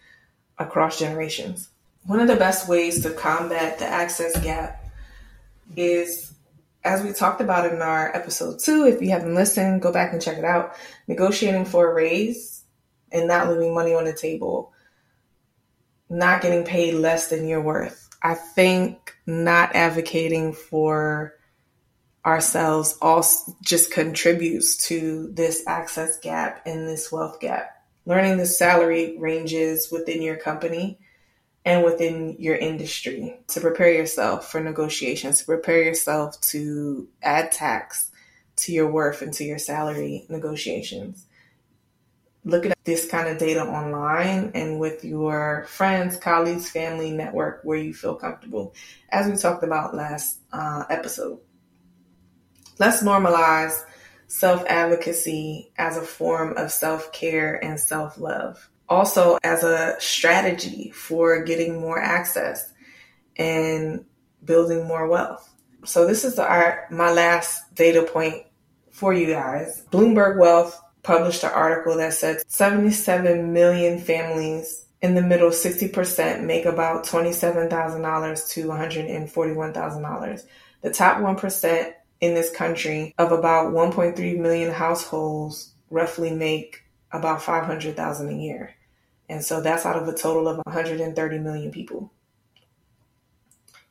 across 0.59 0.99
generations. 0.99 1.69
One 2.07 2.21
of 2.21 2.29
the 2.29 2.37
best 2.37 2.69
ways 2.69 3.03
to 3.03 3.11
combat 3.11 3.79
the 3.79 3.87
access 3.87 4.39
gap 4.43 4.83
is 5.77 6.35
as 6.85 7.03
we 7.03 7.13
talked 7.13 7.41
about 7.41 7.73
in 7.73 7.81
our 7.81 8.15
episode 8.15 8.59
two, 8.61 8.87
if 8.87 9.01
you 9.01 9.11
haven't 9.11 9.35
listened, 9.35 9.81
go 9.81 9.91
back 9.91 10.13
and 10.13 10.21
check 10.21 10.37
it 10.37 10.45
out. 10.45 10.77
Negotiating 11.09 11.65
for 11.65 11.91
a 11.91 11.95
raise 11.95 12.63
and 13.11 13.27
not 13.27 13.49
leaving 13.49 13.75
money 13.75 13.95
on 13.95 14.05
the 14.05 14.13
table, 14.13 14.73
not 16.11 16.43
getting 16.43 16.65
paid 16.65 16.95
less 16.95 17.29
than 17.29 17.49
your 17.49 17.63
worth 17.63 18.04
I 18.25 18.33
think 18.33 19.15
not 19.27 19.77
advocating 19.77 20.55
for 20.55 21.35
ourselves 22.25 22.97
also 23.03 23.55
just 23.63 23.93
contributes 23.93 24.89
to 24.89 25.31
this 25.35 25.63
access 25.67 26.19
gap 26.21 26.63
and 26.65 26.89
this 26.89 27.13
wealth 27.13 27.39
gap. 27.39 27.85
Learning 28.07 28.39
the 28.39 28.47
salary 28.47 29.19
ranges 29.19 29.91
within 29.93 30.23
your 30.23 30.37
company 30.37 30.99
and 31.67 31.85
within 31.85 32.37
your 32.39 32.57
industry 32.57 33.41
to 33.49 33.61
prepare 33.61 33.93
yourself 33.93 34.51
for 34.51 34.61
negotiations, 34.61 35.41
to 35.41 35.45
prepare 35.45 35.83
yourself 35.83 36.41
to 36.41 37.07
add 37.23 37.53
tax 37.53 38.11
to 38.57 38.73
your 38.73 38.91
worth 38.91 39.21
and 39.21 39.35
to 39.35 39.45
your 39.45 39.59
salary 39.59 40.25
negotiations 40.31 41.27
looking 42.45 42.71
at 42.71 42.85
this 42.85 43.07
kind 43.07 43.29
of 43.29 43.39
data 43.39 43.63
online 43.63 44.53
and 44.55 44.79
with 44.79 45.05
your 45.05 45.65
friends, 45.69 46.17
colleagues, 46.17 46.71
family, 46.71 47.11
network 47.11 47.61
where 47.65 47.79
you 47.79 47.95
feel 47.95 48.15
comfortable, 48.15 48.75
as 49.09 49.31
we 49.31 49.37
talked 49.37 49.65
about 49.65 49.95
last 49.95 50.41
uh, 50.53 50.85
episode. 50.91 51.41
Let's 52.79 53.03
normalize 53.03 53.83
self 54.27 54.65
advocacy 54.67 55.73
as 55.79 55.97
a 55.97 56.03
form 56.03 56.57
of 56.57 56.71
self 56.71 57.13
care 57.13 57.63
and 57.65 57.81
self 57.81 58.19
love. 58.19 58.71
Also, 58.89 59.39
as 59.43 59.65
a 59.65 59.97
strategy 59.99 60.91
for 60.91 61.43
getting 61.45 61.81
more 61.81 62.01
access 62.01 62.71
and 63.37 64.05
building 64.45 64.87
more 64.87 65.09
wealth. 65.09 65.51
So, 65.85 66.07
this 66.07 66.25
is 66.25 66.39
our, 66.39 66.87
my 66.91 67.11
last 67.11 67.75
data 67.75 68.03
point 68.03 68.45
for 68.91 69.15
you 69.15 69.27
guys. 69.27 69.85
Bloomberg 69.91 70.39
Wealth 70.39 70.81
published 71.05 71.45
an 71.45 71.53
article 71.53 71.97
that 71.99 72.15
said 72.15 72.43
77 72.51 73.53
million 73.53 74.01
families 74.01 74.87
in 75.03 75.15
the 75.15 75.23
middle 75.23 75.51
60% 75.51 76.45
make 76.45 76.65
about 76.65 77.05
$27,000 77.05 78.49
to 78.51 78.67
$141,000. 78.67 80.47
The 80.81 80.91
top 80.91 81.19
1% 81.19 81.93
in 82.21 82.35
this 82.35 82.51
country 82.51 83.15
of 83.19 83.31
about 83.31 83.73
1.3 83.73 84.39
million 84.39 84.73
households 84.73 85.75
roughly 85.91 86.31
make 86.31 86.83
about 87.13 87.43
500,000 87.43 88.29
a 88.29 88.33
year. 88.33 88.75
And 89.29 89.45
so 89.45 89.61
that's 89.61 89.85
out 89.87 89.97
of 89.97 90.09
a 90.09 90.15
total 90.15 90.49
of 90.49 90.57
130 90.65 91.39
million 91.39 91.71
people. 91.71 92.11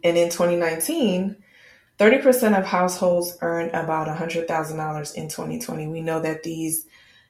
And 0.03 0.17
in 0.17 0.29
2019, 0.29 1.37
30% 1.99 2.57
of 2.57 2.65
households 2.65 3.37
earned 3.41 3.69
about 3.69 4.07
$100,000 4.07 5.15
in 5.15 5.29
2020. 5.29 5.87
We 5.87 6.01
know 6.01 6.19
that 6.19 6.43
these 6.43 6.87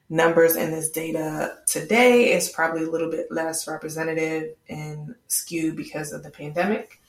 numbers 0.08 0.56
in 0.56 0.70
this 0.70 0.90
data 0.90 1.58
today 1.66 2.32
is 2.32 2.48
probably 2.48 2.84
a 2.84 2.90
little 2.90 3.10
bit 3.10 3.30
less 3.30 3.66
representative 3.66 4.54
and 4.68 5.14
skewed 5.28 5.76
because 5.76 6.12
of 6.12 6.22
the 6.22 6.30
pandemic, 6.30 7.00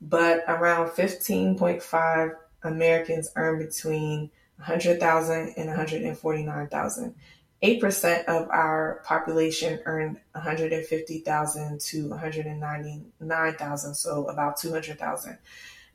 but 0.00 0.44
around 0.46 0.90
15.5 0.90 2.34
Americans 2.62 3.30
earn 3.36 3.58
between 3.58 4.30
100,000 4.56 5.54
and 5.56 5.68
149,000. 5.68 7.14
8% 7.62 8.24
of 8.26 8.48
our 8.50 9.00
population 9.04 9.80
earned 9.86 10.18
150,000 10.32 11.80
to 11.80 12.08
199,000, 12.08 13.94
so 13.94 14.26
about 14.26 14.58
200,000. 14.58 15.38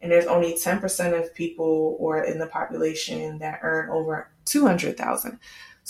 And 0.01 0.11
there's 0.11 0.25
only 0.25 0.53
10% 0.53 1.19
of 1.19 1.35
people 1.35 1.95
or 1.99 2.23
in 2.23 2.39
the 2.39 2.47
population 2.47 3.37
that 3.39 3.59
earn 3.61 3.89
over 3.91 4.31
200,000. 4.45 5.39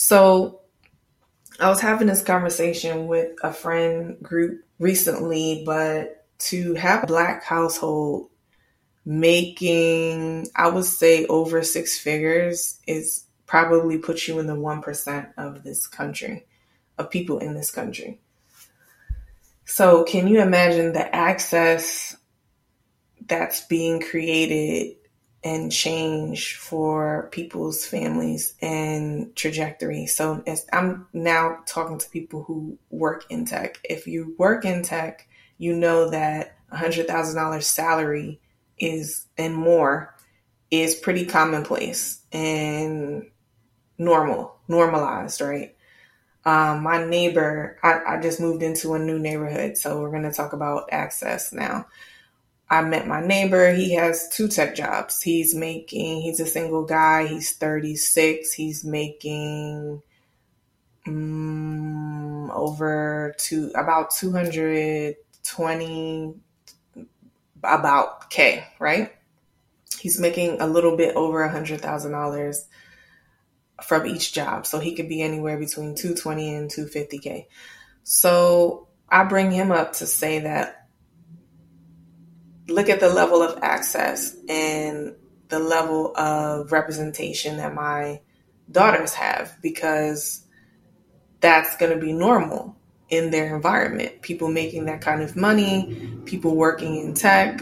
So 0.01 0.61
I 1.59 1.67
was 1.67 1.81
having 1.81 2.07
this 2.07 2.21
conversation 2.21 3.07
with 3.07 3.33
a 3.43 3.51
friend 3.51 4.15
group 4.21 4.63
recently, 4.79 5.63
but 5.65 6.25
to 6.47 6.73
have 6.75 7.03
a 7.03 7.07
black 7.07 7.43
household 7.43 8.29
making, 9.03 10.47
I 10.55 10.69
would 10.69 10.85
say, 10.85 11.25
over 11.25 11.61
six 11.63 11.99
figures 11.99 12.79
is 12.87 13.25
probably 13.45 13.97
puts 13.97 14.25
you 14.25 14.39
in 14.39 14.47
the 14.47 14.55
1% 14.55 15.33
of 15.35 15.63
this 15.63 15.85
country, 15.85 16.45
of 16.97 17.11
people 17.11 17.39
in 17.39 17.53
this 17.53 17.69
country. 17.69 18.21
So, 19.65 20.05
can 20.05 20.29
you 20.29 20.41
imagine 20.41 20.93
the 20.93 21.13
access 21.13 22.15
that's 23.27 23.65
being 23.65 23.99
created 23.99 24.95
and 25.43 25.71
change 25.71 26.55
for 26.55 27.29
people's 27.31 27.85
families 27.85 28.55
and 28.61 29.33
trajectory. 29.35 30.05
So 30.05 30.43
as 30.45 30.65
I'm 30.73 31.07
now 31.13 31.59
talking 31.65 31.97
to 31.97 32.09
people 32.09 32.43
who 32.43 32.77
work 32.89 33.25
in 33.29 33.45
tech. 33.45 33.79
If 33.83 34.05
you 34.05 34.35
work 34.37 34.65
in 34.65 34.83
tech, 34.83 35.27
you 35.57 35.73
know 35.73 36.09
that 36.09 36.57
a 36.71 36.77
hundred 36.77 37.07
thousand 37.07 37.35
dollars 37.35 37.67
salary 37.67 38.41
is 38.77 39.25
and 39.37 39.55
more 39.55 40.15
is 40.71 40.95
pretty 40.95 41.25
commonplace 41.25 42.21
and 42.31 43.29
normal, 43.97 44.57
normalized, 44.67 45.41
right? 45.41 45.75
Um, 46.45 46.83
my 46.83 47.03
neighbor, 47.03 47.77
I, 47.83 48.15
I 48.15 48.21
just 48.21 48.39
moved 48.39 48.63
into 48.63 48.93
a 48.93 48.99
new 48.99 49.19
neighborhood, 49.19 49.77
so 49.77 49.99
we're 49.99 50.11
going 50.11 50.23
to 50.23 50.31
talk 50.31 50.53
about 50.53 50.89
access 50.91 51.51
now. 51.51 51.85
I 52.69 52.83
met 52.83 53.07
my 53.07 53.25
neighbor. 53.25 53.73
He 53.73 53.95
has 53.95 54.29
two 54.29 54.47
tech 54.47 54.75
jobs. 54.75 55.21
He's 55.21 55.55
making, 55.55 56.21
he's 56.21 56.39
a 56.39 56.45
single 56.45 56.85
guy. 56.85 57.25
He's 57.25 57.57
36. 57.57 58.53
He's 58.53 58.85
making 58.85 60.03
um, 61.07 62.51
over 62.51 63.33
to 63.37 63.71
about 63.75 64.11
220 64.11 66.35
about 67.63 68.29
K, 68.29 68.65
right? 68.79 69.11
He's 69.99 70.19
making 70.19 70.61
a 70.61 70.67
little 70.67 70.95
bit 70.95 71.15
over 71.15 71.43
a 71.43 71.51
hundred 71.51 71.81
thousand 71.81 72.11
dollars 72.11 72.67
from 73.83 74.05
each 74.05 74.33
job. 74.33 74.65
So 74.65 74.79
he 74.79 74.95
could 74.95 75.09
be 75.09 75.21
anywhere 75.21 75.57
between 75.57 75.95
220 75.95 76.55
and 76.55 76.69
250K. 76.69 77.47
So 78.03 78.87
I 79.09 79.25
bring 79.25 79.51
him 79.51 79.71
up 79.71 79.93
to 79.93 80.05
say 80.05 80.39
that 80.39 80.78
look 82.69 82.89
at 82.89 82.99
the 82.99 83.09
level 83.09 83.41
of 83.41 83.59
access 83.61 84.35
and 84.47 85.15
the 85.49 85.59
level 85.59 86.15
of 86.15 86.71
representation 86.71 87.57
that 87.57 87.73
my 87.73 88.21
daughters 88.71 89.13
have 89.13 89.57
because 89.61 90.45
that's 91.39 91.75
going 91.77 91.91
to 91.91 92.03
be 92.03 92.13
normal 92.13 92.75
in 93.09 93.31
their 93.31 93.55
environment. 93.55 94.21
People 94.21 94.49
making 94.49 94.85
that 94.85 95.01
kind 95.01 95.21
of 95.21 95.35
money, 95.35 96.11
people 96.25 96.55
working 96.55 96.97
in 96.97 97.13
tech, 97.13 97.61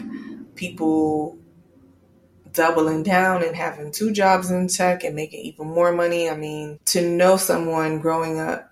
people 0.56 1.38
doubling 2.52 3.04
down 3.04 3.44
and 3.44 3.56
having 3.56 3.92
two 3.92 4.12
jobs 4.12 4.50
in 4.50 4.68
tech 4.68 5.04
and 5.04 5.16
making 5.16 5.40
even 5.46 5.68
more 5.68 5.92
money. 5.92 6.30
I 6.30 6.36
mean, 6.36 6.80
to 6.86 7.08
know 7.08 7.38
someone 7.38 8.00
growing 8.00 8.40
up 8.40 8.72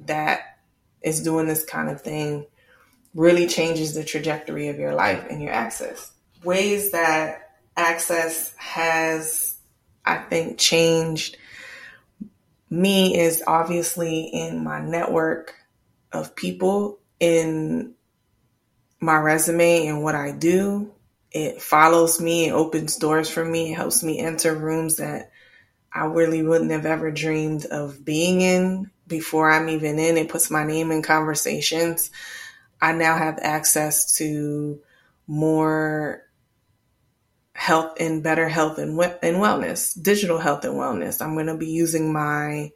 that 0.00 0.58
is 1.02 1.22
doing 1.22 1.46
this 1.46 1.64
kind 1.64 1.88
of 1.88 2.00
thing 2.02 2.46
really 3.14 3.46
changes 3.46 3.94
the 3.94 4.04
trajectory 4.04 4.68
of 4.68 4.78
your 4.78 4.94
life 4.94 5.26
and 5.30 5.42
your 5.42 5.52
access. 5.52 6.12
Ways 6.44 6.92
that 6.92 7.56
access 7.76 8.54
has, 8.56 9.56
I 10.04 10.18
think, 10.18 10.58
changed 10.58 11.36
me 12.70 13.18
is 13.18 13.42
obviously 13.46 14.26
in 14.26 14.62
my 14.62 14.80
network 14.80 15.54
of 16.12 16.36
people, 16.36 17.00
in 17.18 17.94
my 19.00 19.16
resume 19.16 19.86
and 19.86 20.02
what 20.02 20.14
I 20.14 20.30
do. 20.30 20.92
It 21.32 21.60
follows 21.60 22.20
me, 22.20 22.48
it 22.48 22.52
opens 22.52 22.96
doors 22.96 23.28
for 23.28 23.44
me, 23.44 23.72
it 23.72 23.76
helps 23.76 24.02
me 24.02 24.18
enter 24.18 24.54
rooms 24.54 24.96
that 24.96 25.30
I 25.92 26.04
really 26.04 26.42
wouldn't 26.42 26.70
have 26.70 26.86
ever 26.86 27.10
dreamed 27.10 27.66
of 27.66 28.04
being 28.04 28.40
in 28.40 28.90
before 29.06 29.50
I'm 29.50 29.68
even 29.68 29.98
in. 29.98 30.16
It 30.16 30.28
puts 30.28 30.50
my 30.50 30.64
name 30.64 30.92
in 30.92 31.02
conversations 31.02 32.10
I 32.80 32.92
now 32.92 33.16
have 33.16 33.38
access 33.42 34.16
to 34.16 34.80
more 35.26 36.22
health 37.54 37.96
and 38.00 38.22
better 38.22 38.48
health 38.48 38.78
and, 38.78 38.98
and 38.98 39.36
wellness, 39.36 40.00
digital 40.00 40.38
health 40.38 40.64
and 40.64 40.74
wellness. 40.74 41.20
I'm 41.20 41.34
going 41.34 41.46
to 41.46 41.56
be 41.56 41.66
using 41.68 42.12
my 42.12 42.72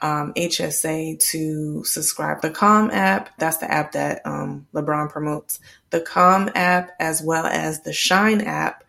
um, 0.00 0.32
HSA 0.34 1.18
to 1.30 1.84
subscribe 1.84 2.40
the 2.40 2.50
Calm 2.50 2.90
app. 2.90 3.36
That's 3.38 3.58
the 3.58 3.70
app 3.70 3.92
that 3.92 4.22
um, 4.24 4.66
LeBron 4.74 5.10
promotes. 5.10 5.60
The 5.90 6.00
Calm 6.00 6.50
app, 6.54 6.92
as 7.00 7.22
well 7.22 7.46
as 7.46 7.82
the 7.82 7.92
Shine 7.92 8.42
app, 8.42 8.84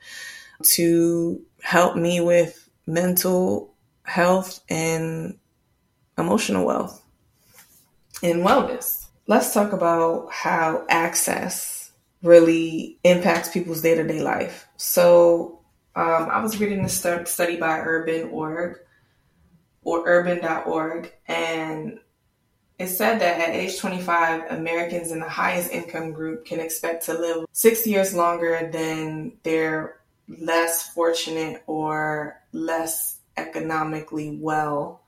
to 0.63 1.41
help 1.61 1.95
me 1.95 2.21
with 2.21 2.69
mental 2.85 3.73
health 4.03 4.59
and 4.69 5.37
emotional 6.17 6.65
wealth 6.65 7.01
and 8.21 8.43
wellness 8.43 9.02
let's 9.27 9.53
talk 9.53 9.73
about 9.73 10.31
how 10.31 10.85
access 10.89 11.91
really 12.21 12.99
impacts 13.03 13.49
people's 13.49 13.81
day 13.81 13.95
to 13.95 14.03
day 14.07 14.21
life. 14.21 14.67
So, 14.77 15.59
um, 15.95 16.29
I 16.31 16.41
was 16.41 16.59
reading 16.59 16.83
a 16.85 16.89
study 16.89 17.57
by 17.57 17.79
Urban.org 17.79 18.79
or 19.83 20.07
urban.org, 20.07 21.13
and 21.27 21.99
it 22.79 22.87
said 22.87 23.19
that 23.19 23.39
at 23.39 23.55
age 23.55 23.79
25, 23.79 24.51
Americans 24.51 25.11
in 25.11 25.19
the 25.19 25.29
highest 25.29 25.71
income 25.71 26.11
group 26.11 26.45
can 26.45 26.59
expect 26.59 27.05
to 27.05 27.13
live 27.13 27.45
six 27.51 27.85
years 27.85 28.15
longer 28.15 28.69
than 28.71 29.33
their 29.43 29.99
less 30.27 30.89
fortunate 30.89 31.63
or 31.67 32.41
less 32.51 33.19
economically 33.37 34.37
well 34.41 35.03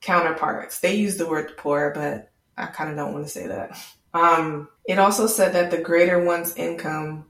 counterparts. 0.00 0.80
They 0.80 0.94
use 0.94 1.16
the 1.16 1.28
word 1.28 1.56
poor, 1.56 1.92
but 1.94 2.31
I 2.56 2.66
kind 2.66 2.90
of 2.90 2.96
don't 2.96 3.12
want 3.12 3.24
to 3.24 3.30
say 3.30 3.46
that. 3.46 3.78
Um, 4.14 4.68
it 4.84 4.98
also 4.98 5.26
said 5.26 5.54
that 5.54 5.70
the 5.70 5.80
greater 5.80 6.22
one's 6.22 6.56
income, 6.56 7.26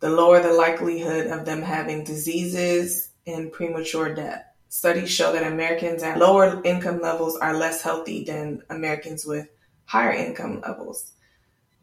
the 0.00 0.10
lower 0.10 0.40
the 0.40 0.52
likelihood 0.52 1.26
of 1.28 1.44
them 1.44 1.62
having 1.62 2.04
diseases 2.04 3.10
and 3.26 3.52
premature 3.52 4.14
death. 4.14 4.44
Studies 4.68 5.10
show 5.10 5.32
that 5.32 5.50
Americans 5.50 6.02
at 6.02 6.18
lower 6.18 6.62
income 6.64 7.00
levels 7.00 7.36
are 7.36 7.56
less 7.56 7.82
healthy 7.82 8.24
than 8.24 8.62
Americans 8.70 9.24
with 9.24 9.48
higher 9.84 10.12
income 10.12 10.60
levels. 10.60 11.12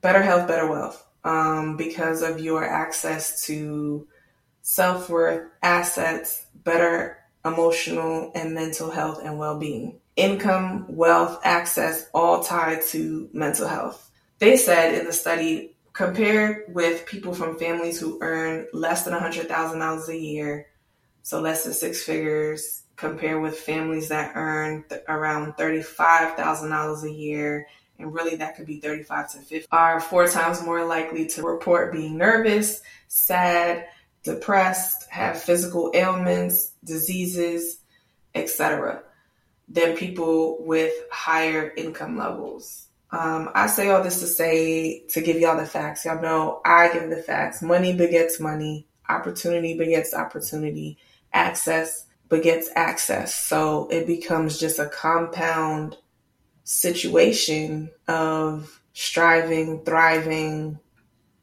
Better 0.02 0.22
health, 0.22 0.48
better 0.48 0.70
wealth, 0.70 1.06
um, 1.24 1.76
because 1.76 2.22
of 2.22 2.40
your 2.40 2.64
access 2.64 3.46
to 3.48 4.08
self 4.62 5.10
worth, 5.10 5.50
assets, 5.62 6.46
better 6.64 7.18
emotional 7.44 8.32
and 8.36 8.54
mental 8.54 8.92
health 8.92 9.22
and 9.24 9.38
well 9.38 9.58
being 9.58 10.00
income, 10.18 10.86
wealth, 10.90 11.40
access, 11.44 12.10
all 12.14 12.44
tied 12.44 12.82
to 12.88 13.30
mental 13.32 13.68
health. 13.68 14.12
They 14.40 14.58
said 14.58 14.96
in 14.96 15.06
the 15.06 15.14
study, 15.14 15.76
compared 15.94 16.64
with 16.74 17.06
people 17.06 17.34
from 17.34 17.58
families 17.58 18.00
who 18.00 18.18
earn 18.22 18.68
less 18.74 19.04
than 19.04 19.14
$100,000 19.14 20.08
a 20.08 20.18
year, 20.18 20.68
so 21.24 21.40
less 21.40 21.64
than 21.64 21.74
six 21.74 22.04
figures, 22.04 22.84
compared 22.96 23.42
with 23.42 23.58
families 23.58 24.10
that 24.10 24.34
earn 24.36 24.84
th- 24.90 25.02
around 25.08 25.54
$35,000 25.54 27.04
a 27.04 27.12
year, 27.12 27.68
and 28.00 28.14
really 28.14 28.36
that 28.36 28.56
could 28.56 28.68
be 28.68 28.80
35 28.80 29.32
to 29.32 29.38
50, 29.40 29.68
are 29.72 30.00
four 30.00 30.28
times 30.28 30.64
more 30.64 30.86
likely 30.86 31.28
to 31.28 31.44
report 31.44 31.92
being 31.92 32.18
nervous, 32.18 32.82
sad, 33.08 33.88
depressed, 34.24 35.08
have 35.10 35.42
physical 35.42 35.92
ailments, 35.96 36.74
diseases, 36.84 37.78
etc 38.36 39.02
than 39.68 39.98
people 39.98 40.58
with 40.64 40.94
higher 41.12 41.74
income 41.76 42.18
levels. 42.18 42.88
Um, 43.12 43.50
I 43.54 43.68
say 43.68 43.90
all 43.90 44.04
this 44.04 44.20
to 44.20 44.28
say 44.28 45.06
to 45.10 45.22
give 45.22 45.38
y'all 45.38 45.58
the 45.58 45.66
facts. 45.66 46.06
Y'all 46.06 46.22
know 46.22 46.62
I 46.66 46.92
give 46.92 47.10
the 47.10 47.18
facts. 47.18 47.62
Money 47.62 47.96
begets 47.96 48.40
money. 48.40 48.88
Opportunity 49.10 49.78
begets 49.78 50.14
opportunity. 50.14 50.98
Access 51.34 52.06
begets 52.30 52.70
access. 52.76 53.34
So 53.34 53.88
it 53.90 54.06
becomes 54.06 54.60
just 54.60 54.80
a 54.80 54.88
compound 54.88 55.98
situation 56.64 57.90
of 58.08 58.82
striving, 58.94 59.84
thriving, 59.86 60.80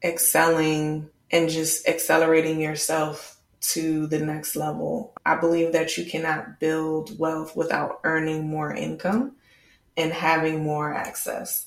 excelling, 0.03 1.09
and 1.31 1.49
just 1.49 1.89
accelerating 1.89 2.61
yourself 2.61 3.34
to 3.73 4.07
the 4.07 4.19
next 4.19 4.57
level. 4.57 5.13
I 5.25 5.37
believe 5.37 5.73
that 5.73 5.97
you 5.97 6.05
cannot 6.05 6.61
build 6.61 7.19
wealth 7.19 7.57
without 7.57 8.01
earning 8.05 8.49
more 8.49 8.75
income 8.75 9.37
and 9.97 10.13
having 10.13 10.63
more 10.63 10.93
access. 10.93 11.67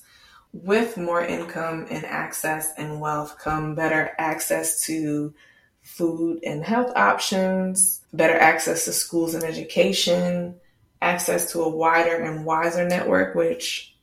With 0.52 0.96
more 0.96 1.24
income 1.24 1.86
and 1.90 2.04
access 2.06 2.72
and 2.78 3.00
wealth 3.00 3.36
come 3.38 3.74
better 3.74 4.12
access 4.18 4.84
to 4.86 5.34
food 5.82 6.40
and 6.44 6.64
health 6.64 6.92
options, 6.94 8.02
better 8.12 8.38
access 8.38 8.84
to 8.84 8.92
schools 8.92 9.34
and 9.34 9.44
education, 9.44 10.54
access 11.02 11.52
to 11.52 11.62
a 11.62 11.68
wider 11.68 12.16
and 12.16 12.44
wiser 12.44 12.86
network, 12.86 13.34
which, 13.34 13.96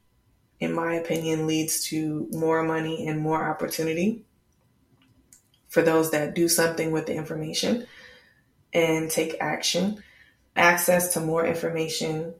in 0.59 0.73
my 0.73 0.95
opinion, 0.95 1.47
leads 1.47 1.85
to 1.85 2.27
more 2.31 2.63
money 2.63 3.07
and 3.07 3.19
more 3.19 3.49
opportunity 3.49 4.24
for 5.75 5.81
those 5.81 6.11
that 6.11 6.33
do 6.33 6.47
something 6.47 6.93
with 6.93 7.05
the 7.05 7.13
information 7.13 7.85
and 8.73 9.11
take 9.11 9.35
action. 9.41 10.01
Access 10.55 11.13
to 11.13 11.19
more 11.19 11.45
information. 11.45 12.33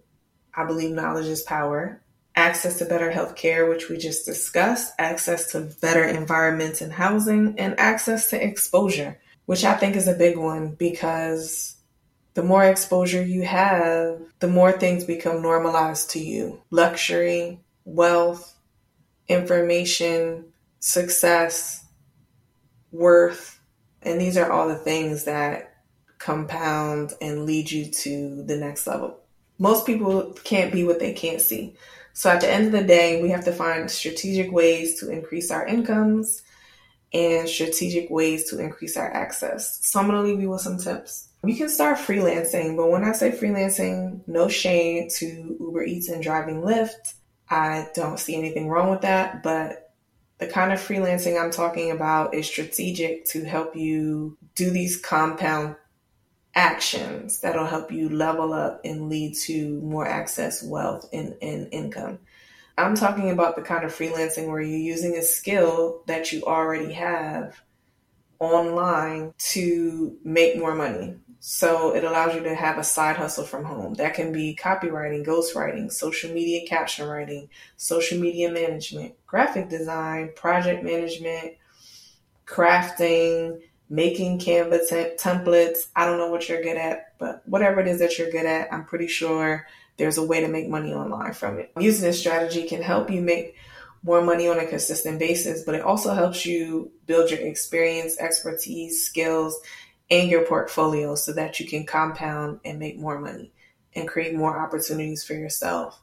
I 0.54 0.64
believe 0.64 0.96
knowledge 0.96 1.26
is 1.26 1.42
power. 1.42 2.02
Access 2.34 2.78
to 2.78 2.86
better 2.86 3.12
health 3.12 3.36
care, 3.36 3.70
which 3.70 3.90
we 3.90 3.98
just 3.98 4.26
discussed. 4.26 4.94
Access 4.98 5.52
to 5.52 5.70
better 5.82 6.06
environments 6.06 6.80
and 6.80 6.94
housing, 6.94 7.60
and 7.60 7.78
access 7.78 8.30
to 8.30 8.42
exposure, 8.42 9.20
which 9.48 9.66
I 9.66 9.74
think 9.74 9.98
is 9.98 10.08
a 10.08 10.14
big 10.14 10.38
one 10.38 10.70
because 10.76 11.76
the 12.36 12.44
more 12.44 12.64
exposure 12.64 13.22
you 13.22 13.42
have, 13.42 14.22
the 14.40 14.48
more 14.48 14.72
things 14.72 15.04
become 15.04 15.42
normalized 15.42 16.12
to 16.12 16.20
you. 16.20 16.62
Luxury, 16.72 17.60
wealth, 17.84 18.56
information, 19.28 20.54
success, 20.80 21.85
worth. 22.96 23.60
And 24.02 24.20
these 24.20 24.38
are 24.38 24.52
all 24.52 24.68
the 24.68 24.76
things 24.76 25.26
that 25.26 25.76
compound 26.18 27.14
and 27.22 27.46
lead 27.46 27.70
you 27.72 27.92
to 27.92 28.44
the 28.44 28.58
next 28.58 28.88
level. 28.88 29.20
Most 29.58 29.86
people 29.86 30.34
can't 30.44 30.72
be 30.72 30.84
what 30.84 31.00
they 31.00 31.14
can't 31.14 31.42
see. 31.42 31.76
So 32.14 32.30
at 32.30 32.42
the 32.42 32.50
end 32.50 32.68
of 32.68 32.72
the 32.72 32.84
day, 32.84 33.22
we 33.22 33.30
have 33.30 33.46
to 33.46 33.52
find 33.52 33.92
strategic 33.92 34.52
ways 34.52 35.00
to 35.00 35.12
increase 35.12 35.52
our 35.52 35.66
incomes 35.66 36.44
and 37.14 37.48
strategic 37.48 38.10
ways 38.10 38.50
to 38.50 38.60
increase 38.60 38.98
our 38.98 39.12
access. 39.12 39.86
So 39.86 40.00
I'm 40.00 40.08
going 40.08 40.22
to 40.22 40.28
leave 40.28 40.42
you 40.42 40.50
with 40.50 40.62
some 40.62 40.78
tips. 40.78 41.30
You 41.44 41.56
can 41.56 41.70
start 41.70 41.98
freelancing, 41.98 42.76
but 42.76 42.90
when 42.90 43.04
I 43.04 43.12
say 43.12 43.32
freelancing, 43.32 44.28
no 44.28 44.48
shade 44.48 45.12
to 45.18 45.58
Uber 45.60 45.84
Eats 45.84 46.10
and 46.10 46.24
driving 46.24 46.62
Lyft. 46.62 47.14
I 47.50 47.88
don't 47.94 48.20
see 48.20 48.36
anything 48.36 48.68
wrong 48.68 48.90
with 48.90 49.02
that, 49.02 49.44
but 49.44 49.85
the 50.38 50.48
kind 50.48 50.74
of 50.74 50.80
freelancing 50.80 51.42
I'm 51.42 51.52
talking 51.52 51.92
about 51.92 52.34
is 52.34 52.46
strategic 52.46 53.26
to 53.28 53.44
help 53.44 53.76
you 53.76 54.38
do 54.56 54.70
these 54.70 55.00
compound 55.00 55.76
actions 56.56 57.42
that'll 57.42 57.66
help 57.66 57.92
you 57.92 58.10
level 58.10 58.54
up 58.54 58.82
and 58.84 59.10
lead 59.10 59.36
to 59.36 59.80
more 59.82 60.08
access, 60.08 60.64
wealth, 60.64 61.08
and, 61.12 61.36
and 61.42 61.68
income. 61.72 62.20
I'm 62.78 62.96
talking 62.96 63.30
about 63.30 63.56
the 63.56 63.62
kind 63.62 63.86
of 63.86 63.94
freelancing 63.96 64.48
where 64.48 64.62
you're 64.62 64.78
using 64.78 65.16
a 65.16 65.22
skill 65.22 66.04
that 66.08 66.32
you 66.32 66.44
already 66.44 66.94
have 66.94 67.62
online 68.40 69.34
to 69.38 70.18
make 70.24 70.58
more 70.58 70.76
money. 70.76 71.16
So 71.40 71.96
it 71.96 72.04
allows 72.04 72.34
you 72.34 72.42
to 72.44 72.56
have 72.56 72.78
a 72.78 72.84
side 72.84 73.18
hustle 73.18 73.46
from 73.46 73.66
home. 73.66 73.94
That 73.96 74.16
can 74.16 74.32
be 74.32 74.58
copywriting, 74.60 75.26
ghostwriting, 75.26 75.92
social 75.92 76.34
media 76.34 76.68
caption 76.68 77.08
writing, 77.08 77.50
social 77.78 78.20
media 78.20 78.52
management, 78.52 79.14
graphic 79.28 79.70
design, 79.70 80.32
project 80.36 80.84
management, 80.84 81.54
crafting, 82.48 83.62
making 83.90 84.40
Canva 84.40 84.88
te- 84.88 85.16
templates. 85.18 85.88
I 85.96 86.06
don't 86.06 86.18
know 86.18 86.30
what 86.30 86.50
you're 86.50 86.62
good 86.62 86.78
at, 86.78 87.18
but 87.20 87.48
whatever 87.48 87.80
it 87.80 87.88
is 87.88 88.00
that 88.00 88.18
you're 88.18 88.32
good 88.32 88.46
at, 88.46 88.74
I'm 88.74 88.86
pretty 88.86 89.08
sure 89.08 89.68
there's 89.98 90.18
a 90.18 90.26
way 90.26 90.42
to 90.42 90.48
make 90.48 90.68
money 90.68 90.94
online 90.94 91.34
from 91.34 91.60
it. 91.60 91.72
Using 91.80 92.06
this 92.06 92.20
strategy 92.20 92.68
can 92.68 92.82
help 92.82 93.10
you 93.10 93.22
make 93.22 93.56
more 94.04 94.22
money 94.22 94.48
on 94.48 94.60
a 94.60 94.68
consistent 94.68 95.18
basis, 95.18 95.64
but 95.64 95.74
it 95.74 95.82
also 95.82 96.14
helps 96.14 96.46
you 96.46 96.92
build 97.08 97.32
your 97.32 97.40
experience, 97.40 98.20
expertise, 98.20 99.04
skills, 99.04 99.60
and 100.10 100.30
your 100.30 100.46
portfolio 100.46 101.16
so 101.16 101.34
that 101.34 101.60
you 101.60 101.68
can 101.68 101.86
compound 101.86 102.60
and 102.64 102.80
make 102.80 103.00
more 103.00 103.20
money 103.20 103.52
and 103.94 104.08
create 104.08 104.36
more 104.36 104.60
opportunities 104.60 105.24
for 105.24 105.34
yourself. 105.34 106.00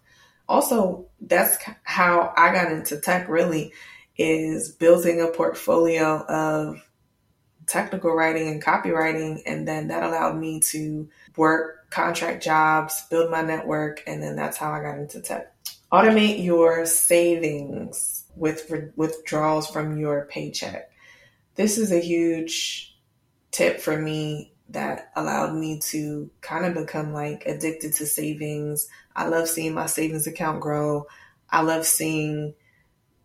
Also, 0.48 1.06
that's 1.20 1.56
how 1.84 2.32
I 2.36 2.52
got 2.52 2.72
into 2.72 3.00
tech 3.00 3.28
really 3.28 3.72
is 4.16 4.70
building 4.70 5.20
a 5.20 5.28
portfolio 5.28 6.24
of 6.26 6.82
technical 7.66 8.12
writing 8.12 8.48
and 8.48 8.62
copywriting 8.62 9.42
and 9.46 9.66
then 9.66 9.88
that 9.88 10.02
allowed 10.02 10.36
me 10.36 10.60
to 10.60 11.08
work 11.36 11.90
contract 11.90 12.42
jobs, 12.42 13.04
build 13.08 13.30
my 13.30 13.42
network 13.42 14.02
and 14.06 14.22
then 14.22 14.36
that's 14.36 14.56
how 14.56 14.72
I 14.72 14.82
got 14.82 14.98
into 14.98 15.20
tech. 15.20 15.54
Automate 15.92 16.42
your 16.42 16.86
savings 16.86 18.24
with 18.34 18.70
withdrawals 18.96 19.68
from 19.68 19.98
your 19.98 20.26
paycheck. 20.26 20.90
This 21.54 21.78
is 21.78 21.92
a 21.92 22.00
huge 22.00 22.91
tip 23.52 23.80
for 23.80 23.96
me 23.96 24.52
that 24.70 25.12
allowed 25.14 25.54
me 25.54 25.78
to 25.78 26.30
kind 26.40 26.64
of 26.64 26.74
become 26.74 27.12
like 27.12 27.44
addicted 27.46 27.92
to 27.94 28.06
savings. 28.06 28.88
I 29.14 29.28
love 29.28 29.46
seeing 29.48 29.74
my 29.74 29.86
savings 29.86 30.26
account 30.26 30.60
grow. 30.60 31.06
I 31.50 31.60
love 31.60 31.86
seeing 31.86 32.54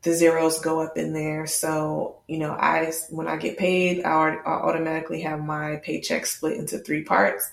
the 0.02 0.14
zeros 0.14 0.60
go 0.60 0.82
up 0.82 0.98
in 0.98 1.14
there. 1.14 1.48
So, 1.48 2.18
you 2.28 2.38
know, 2.38 2.52
I 2.52 2.92
when 3.10 3.28
I 3.28 3.38
get 3.38 3.58
paid, 3.58 4.04
I 4.04 4.38
automatically 4.46 5.22
have 5.22 5.40
my 5.40 5.78
paycheck 5.78 6.26
split 6.26 6.58
into 6.58 6.80
three 6.80 7.04
parts. 7.04 7.50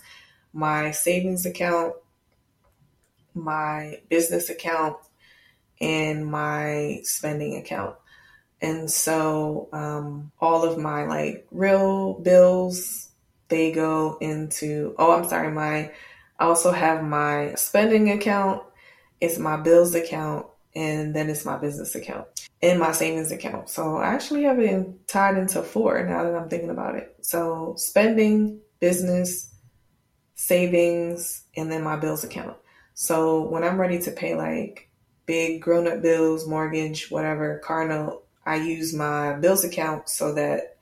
My 0.53 0.91
savings 0.91 1.45
account, 1.45 1.95
my 3.33 3.99
business 4.09 4.49
account, 4.49 4.97
and 5.81 6.25
my 6.25 7.01
spending 7.03 7.57
account. 7.57 7.95
And 8.61 8.89
so 8.89 9.69
um, 9.73 10.31
all 10.39 10.63
of 10.63 10.77
my 10.77 11.05
like 11.05 11.45
real 11.51 12.19
bills, 12.19 13.09
they 13.47 13.71
go 13.71 14.17
into, 14.21 14.95
oh, 14.97 15.11
I'm 15.11 15.27
sorry, 15.27 15.51
my, 15.51 15.91
I 16.39 16.45
also 16.45 16.71
have 16.71 17.03
my 17.03 17.53
spending 17.55 18.11
account, 18.11 18.63
it's 19.21 19.37
my 19.37 19.57
bills 19.57 19.93
account, 19.93 20.47
and 20.75 21.15
then 21.15 21.29
it's 21.29 21.45
my 21.45 21.57
business 21.57 21.95
account 21.95 22.27
and 22.61 22.79
my 22.79 22.91
savings 22.91 23.31
account. 23.31 23.69
So 23.69 23.97
I 23.97 24.07
actually 24.07 24.43
have 24.43 24.59
it 24.59 25.07
tied 25.07 25.37
into 25.37 25.61
four 25.61 26.03
now 26.05 26.23
that 26.23 26.35
I'm 26.35 26.49
thinking 26.49 26.69
about 26.69 26.95
it. 26.95 27.15
So 27.21 27.75
spending, 27.77 28.59
business, 28.79 29.53
savings, 30.35 31.43
and 31.55 31.71
then 31.71 31.83
my 31.83 31.95
bills 31.95 32.23
account. 32.23 32.57
So 32.93 33.41
when 33.41 33.63
I'm 33.63 33.79
ready 33.79 33.99
to 33.99 34.11
pay 34.11 34.35
like 34.35 34.89
big 35.25 35.61
grown 35.61 35.87
up 35.87 36.01
bills, 36.01 36.47
mortgage, 36.47 37.09
whatever, 37.09 37.59
car 37.59 37.87
note, 37.87 38.24
I 38.45 38.57
use 38.57 38.93
my 38.93 39.33
bills 39.33 39.63
account 39.63 40.09
so 40.09 40.33
that 40.35 40.77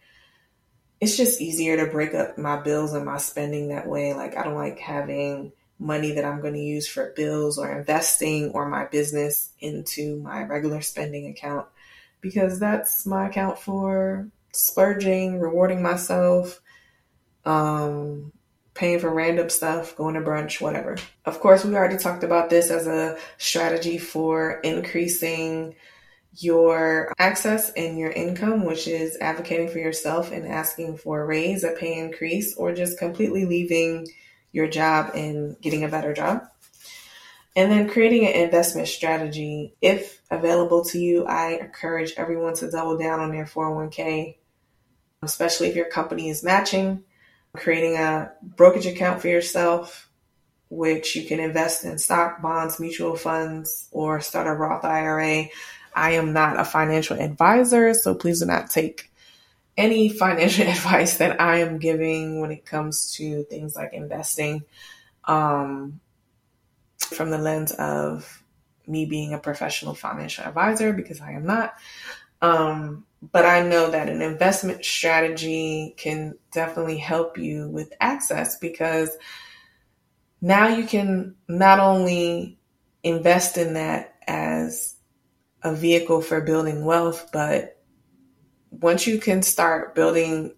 it's 0.99 1.17
just 1.17 1.41
easier 1.41 1.78
to 1.78 1.91
break 1.91 2.13
up 2.13 2.38
my 2.38 2.62
bills 2.62 2.93
and 2.93 3.06
my 3.06 3.17
spending 3.17 3.69
that 3.69 3.88
way. 3.88 4.13
Like, 4.13 4.38
I 4.38 4.43
don't 4.43 4.56
like 4.56 4.80
having 4.80 5.52
money 5.80 6.13
that 6.13 6.26
I'm 6.26 6.41
going 6.41 6.54
to 6.54 6.60
use 6.60 6.88
for 6.88 7.13
bills 7.15 7.58
or 7.58 7.71
investing 7.71 8.52
or 8.52 8.69
my 8.69 8.86
business 8.86 9.52
into 9.60 10.17
my 10.21 10.43
regular 10.43 10.82
spending 10.82 11.28
account 11.28 11.67
because 12.21 12.60
that's 12.60 13.06
my 13.06 13.28
account 13.28 13.60
for 13.60 14.28
splurging, 14.54 15.39
rewarding 15.39 15.82
myself, 15.82 16.62
um, 17.45 18.32
paying 18.73 18.99
for 18.99 19.13
random 19.13 19.49
stuff, 19.49 19.95
going 19.97 20.15
to 20.15 20.21
brunch, 20.21 20.62
whatever. 20.62 20.95
Of 21.26 21.39
course, 21.39 21.65
we 21.65 21.76
already 21.76 21.97
talked 21.97 22.23
about 22.23 22.49
this 22.49 22.71
as 22.71 22.88
a 22.88 23.17
strategy 23.38 23.97
for 23.97 24.60
increasing 24.62 25.76
your 26.38 27.13
access 27.19 27.69
and 27.72 27.98
your 27.98 28.12
income, 28.12 28.65
which 28.65 28.88
is 28.88 29.17
advocating 29.22 29.69
for 29.69 29.80
yourself 29.80 30.32
and 30.32 30.48
asking 30.48 30.98
for 30.98 31.22
a 31.22 31.26
raise, 31.26 31.63
a 31.63 31.72
pay 31.72 32.00
increase, 32.00 32.56
or 32.56 32.74
just 32.74 32.98
completely 32.98 33.46
leaving 33.46 34.08
your 34.52 34.67
job 34.67 35.12
and 35.15 35.60
getting 35.62 35.84
a 35.84 35.89
better 35.89 36.13
job. 36.13 36.43
And 37.56 37.72
then 37.72 37.89
creating 37.89 38.26
an 38.26 38.34
investment 38.34 38.88
strategy. 38.88 39.76
If 39.80 40.22
available 40.32 40.86
to 40.86 41.00
you, 41.00 41.26
I 41.26 41.60
encourage 41.62 42.13
everyone 42.17 42.56
to 42.56 42.72
double 42.72 42.98
down 42.98 43.19
on 43.19 43.32
their 43.32 43.46
401k, 43.46 44.38
especially 45.22 45.67
if 45.67 45.76
your 45.76 45.86
company 45.86 46.30
is 46.30 46.43
matching. 46.43 47.04
Creating 47.56 47.98
a 47.98 48.32
brokerage 48.41 48.88
account 48.88 49.22
for 49.22 49.28
yourself, 49.28 50.10
which 50.69 51.15
you 51.15 51.28
can 51.28 51.39
invest 51.39 51.84
in 51.84 52.00
stock, 52.00 52.41
bonds, 52.41 52.80
mutual 52.80 53.15
funds, 53.15 53.88
or 53.91 54.19
start 54.22 54.48
a 54.48 54.54
Roth 54.54 54.84
IRA. 54.84 55.50
I 55.95 56.12
am 56.12 56.34
not 56.34 56.60
a 56.60 56.65
financial 56.65 57.19
advisor, 57.19 57.93
so 57.93 58.15
please 58.15 58.39
do 58.39 58.45
not 58.45 58.69
take 58.69 59.12
any 59.77 60.10
financial 60.23 60.67
advice 60.67 61.17
that 61.17 61.39
I 61.39 61.58
am 61.58 61.79
giving 61.79 62.39
when 62.39 62.51
it 62.51 62.65
comes 62.65 63.13
to 63.15 63.43
things 63.43 63.75
like 63.75 63.93
investing 63.93 64.63
um, 65.25 65.99
from 66.99 67.29
the 67.29 67.38
lens 67.38 67.71
of 67.71 68.43
me 68.88 69.06
being 69.06 69.34
a 69.34 69.39
professional 69.39 69.95
financial 69.95 70.43
advisor 70.43 70.93
because 70.93 71.21
I 71.21 71.32
am 71.32 71.45
not. 71.45 71.75
Um, 72.41 73.06
but 73.32 73.45
I 73.45 73.62
know 73.62 73.89
that 73.89 74.10
an 74.10 74.21
investment 74.21 74.84
strategy 74.84 75.93
can 75.97 76.38
definitely 76.51 76.97
help 76.97 77.38
you 77.38 77.69
with 77.69 77.93
access 78.01 78.60
because 78.60 79.10
now 80.41 80.67
you 80.67 80.86
can 80.86 81.36
not 81.47 81.79
only 81.79 82.58
invest 83.01 83.58
in 83.58 83.75
that 83.75 84.15
as 84.27 84.92
a 85.63 85.73
vehicle 85.73 86.21
for 86.21 86.41
building 86.41 86.86
wealth, 86.86 87.30
but 87.32 87.82
once 88.69 89.08
you 89.08 89.19
can 89.19 89.41
start 89.41 89.95
building 89.95 90.54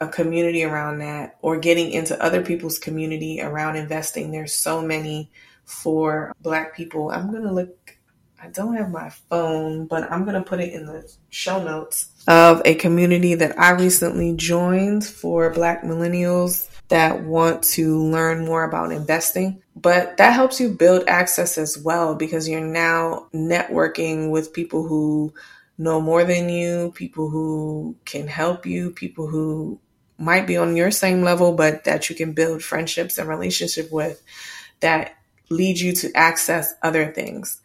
a 0.00 0.08
community 0.08 0.64
around 0.64 0.98
that 0.98 1.36
or 1.40 1.58
getting 1.58 1.92
into 1.92 2.20
other 2.22 2.42
people's 2.42 2.78
community 2.78 3.40
around 3.40 3.76
investing, 3.76 4.32
there's 4.32 4.54
so 4.54 4.82
many 4.82 5.30
for 5.64 6.32
Black 6.40 6.74
people. 6.74 7.10
I'm 7.10 7.30
going 7.30 7.44
to 7.44 7.52
look, 7.52 7.96
I 8.42 8.48
don't 8.48 8.76
have 8.76 8.90
my 8.90 9.10
phone, 9.30 9.86
but 9.86 10.10
I'm 10.10 10.24
going 10.24 10.34
to 10.34 10.42
put 10.42 10.60
it 10.60 10.72
in 10.72 10.86
the 10.86 11.10
show 11.30 11.62
notes 11.62 12.10
of 12.26 12.62
a 12.64 12.74
community 12.74 13.34
that 13.34 13.58
I 13.58 13.70
recently 13.70 14.34
joined 14.34 15.04
for 15.04 15.50
Black 15.50 15.82
millennials 15.82 16.68
that 16.94 17.24
want 17.24 17.64
to 17.64 17.98
learn 17.98 18.44
more 18.44 18.62
about 18.62 18.92
investing. 18.92 19.60
But 19.74 20.16
that 20.18 20.32
helps 20.32 20.60
you 20.60 20.70
build 20.70 21.04
access 21.08 21.58
as 21.58 21.76
well 21.76 22.14
because 22.14 22.48
you're 22.48 22.60
now 22.60 23.26
networking 23.34 24.30
with 24.30 24.52
people 24.52 24.86
who 24.86 25.34
know 25.76 26.00
more 26.00 26.22
than 26.22 26.48
you, 26.48 26.92
people 26.94 27.28
who 27.28 27.96
can 28.04 28.28
help 28.28 28.64
you, 28.64 28.90
people 28.90 29.26
who 29.26 29.80
might 30.18 30.46
be 30.46 30.56
on 30.56 30.76
your 30.76 30.92
same 30.92 31.22
level, 31.22 31.52
but 31.52 31.82
that 31.84 32.08
you 32.08 32.14
can 32.14 32.32
build 32.32 32.62
friendships 32.62 33.18
and 33.18 33.28
relationship 33.28 33.90
with 33.90 34.22
that 34.78 35.16
lead 35.50 35.78
you 35.78 35.92
to 35.94 36.12
access 36.14 36.72
other 36.82 37.12
things. 37.12 37.60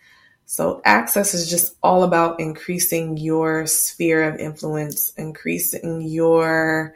So 0.48 0.82
access 0.84 1.36
is 1.36 1.48
just 1.48 1.76
all 1.84 2.02
about 2.04 2.40
increasing 2.40 3.18
your 3.18 3.68
sphere 3.68 4.24
of 4.24 4.40
influence, 4.40 5.14
increasing 5.16 6.02
your 6.02 6.96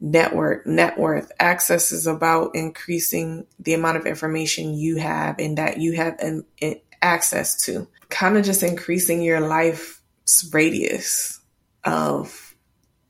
network, 0.00 0.66
net 0.66 0.98
worth. 0.98 1.32
Access 1.38 1.92
is 1.92 2.06
about 2.06 2.54
increasing 2.54 3.46
the 3.58 3.74
amount 3.74 3.96
of 3.96 4.06
information 4.06 4.74
you 4.74 4.96
have 4.96 5.38
and 5.38 5.58
that 5.58 5.78
you 5.78 5.92
have 5.92 6.18
an, 6.18 6.44
an 6.60 6.76
access 7.02 7.64
to. 7.64 7.88
Kind 8.08 8.36
of 8.36 8.44
just 8.44 8.62
increasing 8.62 9.22
your 9.22 9.40
life's 9.40 10.48
radius 10.52 11.40
of 11.84 12.54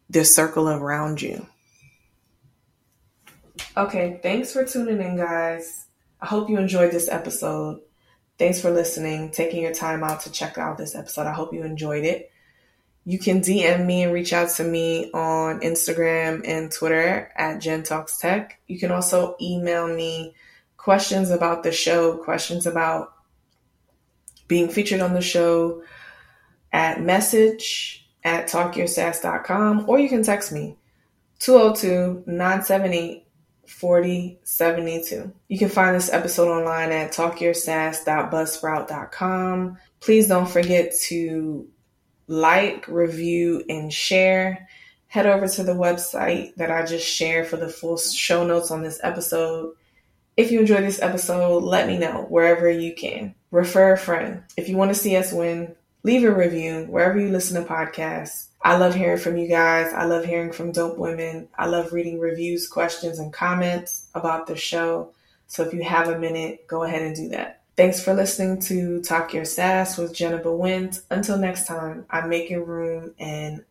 the 0.09 0.25
circle 0.25 0.69
around 0.69 1.21
you. 1.21 1.47
Okay, 3.77 4.21
thanks 4.23 4.53
for 4.53 4.65
tuning 4.65 5.03
in, 5.03 5.17
guys. 5.17 5.87
I 6.21 6.27
hope 6.27 6.49
you 6.49 6.59
enjoyed 6.59 6.93
this 6.93 7.09
episode. 7.09 7.81
Thanks 8.39 8.61
for 8.61 8.71
listening, 8.71 9.31
taking 9.31 9.63
your 9.63 9.75
time 9.75 10.03
out 10.05 10.21
to 10.21 10.33
check 10.33 10.57
out 10.57 10.79
this 10.79 10.95
episode. 10.95 11.27
I 11.27 11.33
hope 11.33 11.53
you 11.53 11.63
enjoyed 11.63 12.05
it. 12.05 12.31
You 13.09 13.21
can 13.21 13.41
DM 13.41 13.87
me 13.87 14.03
and 14.03 14.13
reach 14.13 14.33
out 14.33 14.49
to 14.57 14.65
me 14.65 15.13
on 15.13 15.61
Instagram 15.61 16.43
and 16.45 16.73
Twitter 16.73 17.31
at 17.37 17.61
Jen 17.61 17.85
Talks 17.85 18.19
Tech. 18.19 18.59
You 18.67 18.81
can 18.81 18.91
also 18.91 19.37
email 19.41 19.87
me 19.87 20.35
questions 20.77 21.31
about 21.31 21.63
the 21.63 21.71
show, 21.71 22.17
questions 22.17 22.67
about 22.67 23.13
being 24.49 24.69
featured 24.69 25.01
on 25.01 25.15
the 25.15 25.21
show 25.21 25.85
at 26.73 27.01
message 27.01 28.09
at 28.25 28.49
talkyoursass.com 28.49 29.89
or 29.89 30.01
you 30.01 30.09
can 30.09 30.25
text 30.25 30.51
me 30.51 30.77
202 31.39 32.25
978 32.27 33.25
4072. 33.69 35.33
You 35.47 35.59
can 35.59 35.69
find 35.69 35.95
this 35.95 36.13
episode 36.13 36.49
online 36.49 36.91
at 36.91 37.13
talkyoursass.buzzsprout.com. 37.13 39.79
Please 40.01 40.27
don't 40.27 40.49
forget 40.49 40.93
to 41.03 41.69
like, 42.27 42.89
review, 42.89 43.65
and 43.69 43.93
share. 43.93 44.69
Head 45.09 45.27
over 45.27 45.49
to 45.49 45.63
the 45.63 45.75
website 45.75 46.55
that 46.57 46.71
I 46.71 46.85
just 46.85 47.07
shared 47.07 47.47
for 47.47 47.57
the 47.57 47.69
full 47.69 47.97
show 47.97 48.47
notes 48.47 48.71
on 48.71 48.83
this 48.83 49.01
episode. 49.03 49.75
If 50.37 50.51
you 50.51 50.61
enjoyed 50.61 50.85
this 50.85 51.01
episode, 51.01 51.63
let 51.63 51.87
me 51.87 51.97
know 51.97 52.27
wherever 52.29 52.69
you 52.69 52.95
can. 52.95 53.35
Refer 53.51 53.93
a 53.93 53.99
friend. 53.99 54.43
If 54.57 54.69
you 54.69 54.77
want 54.77 54.91
to 54.91 55.01
see 55.01 55.17
us 55.17 55.33
win, 55.33 55.75
leave 56.03 56.25
a 56.25 56.35
review 56.35 56.87
wherever 56.91 57.19
you 57.19 57.31
listen 57.31 57.63
to 57.63 57.69
podcasts. 57.69 58.49
I 58.61 58.77
love 58.77 58.95
hearing 58.95 59.19
from 59.19 59.37
you 59.37 59.49
guys. 59.49 59.93
I 59.93 60.05
love 60.05 60.25
hearing 60.25 60.53
from 60.53 60.73
dope 60.73 60.99
women. 60.99 61.49
I 61.57 61.67
love 61.67 61.93
reading 61.93 62.19
reviews, 62.19 62.67
questions, 62.67 63.19
and 63.19 63.33
comments 63.33 64.09
about 64.15 64.47
the 64.47 64.57
show. 64.57 65.13
So 65.47 65.63
if 65.63 65.73
you 65.73 65.85
have 65.85 66.09
a 66.09 66.19
minute, 66.19 66.67
go 66.67 66.83
ahead 66.83 67.03
and 67.03 67.15
do 67.15 67.29
that. 67.29 67.63
Thanks 67.77 68.03
for 68.03 68.15
listening 68.15 68.61
to 68.63 69.03
Talk 69.03 69.35
Your 69.35 69.45
Sass 69.45 69.99
with 69.99 70.15
Jennifer 70.15 70.55
Wint. 70.55 71.03
Until 71.11 71.37
next 71.37 71.67
time, 71.67 72.07
I'm 72.09 72.31
making 72.31 72.65
room 72.65 73.15
and 73.19 73.65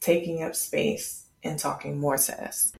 taking 0.00 0.42
up 0.42 0.56
space 0.56 1.26
and 1.44 1.58
talking 1.58 1.98
more 1.98 2.16
sass. 2.16 2.72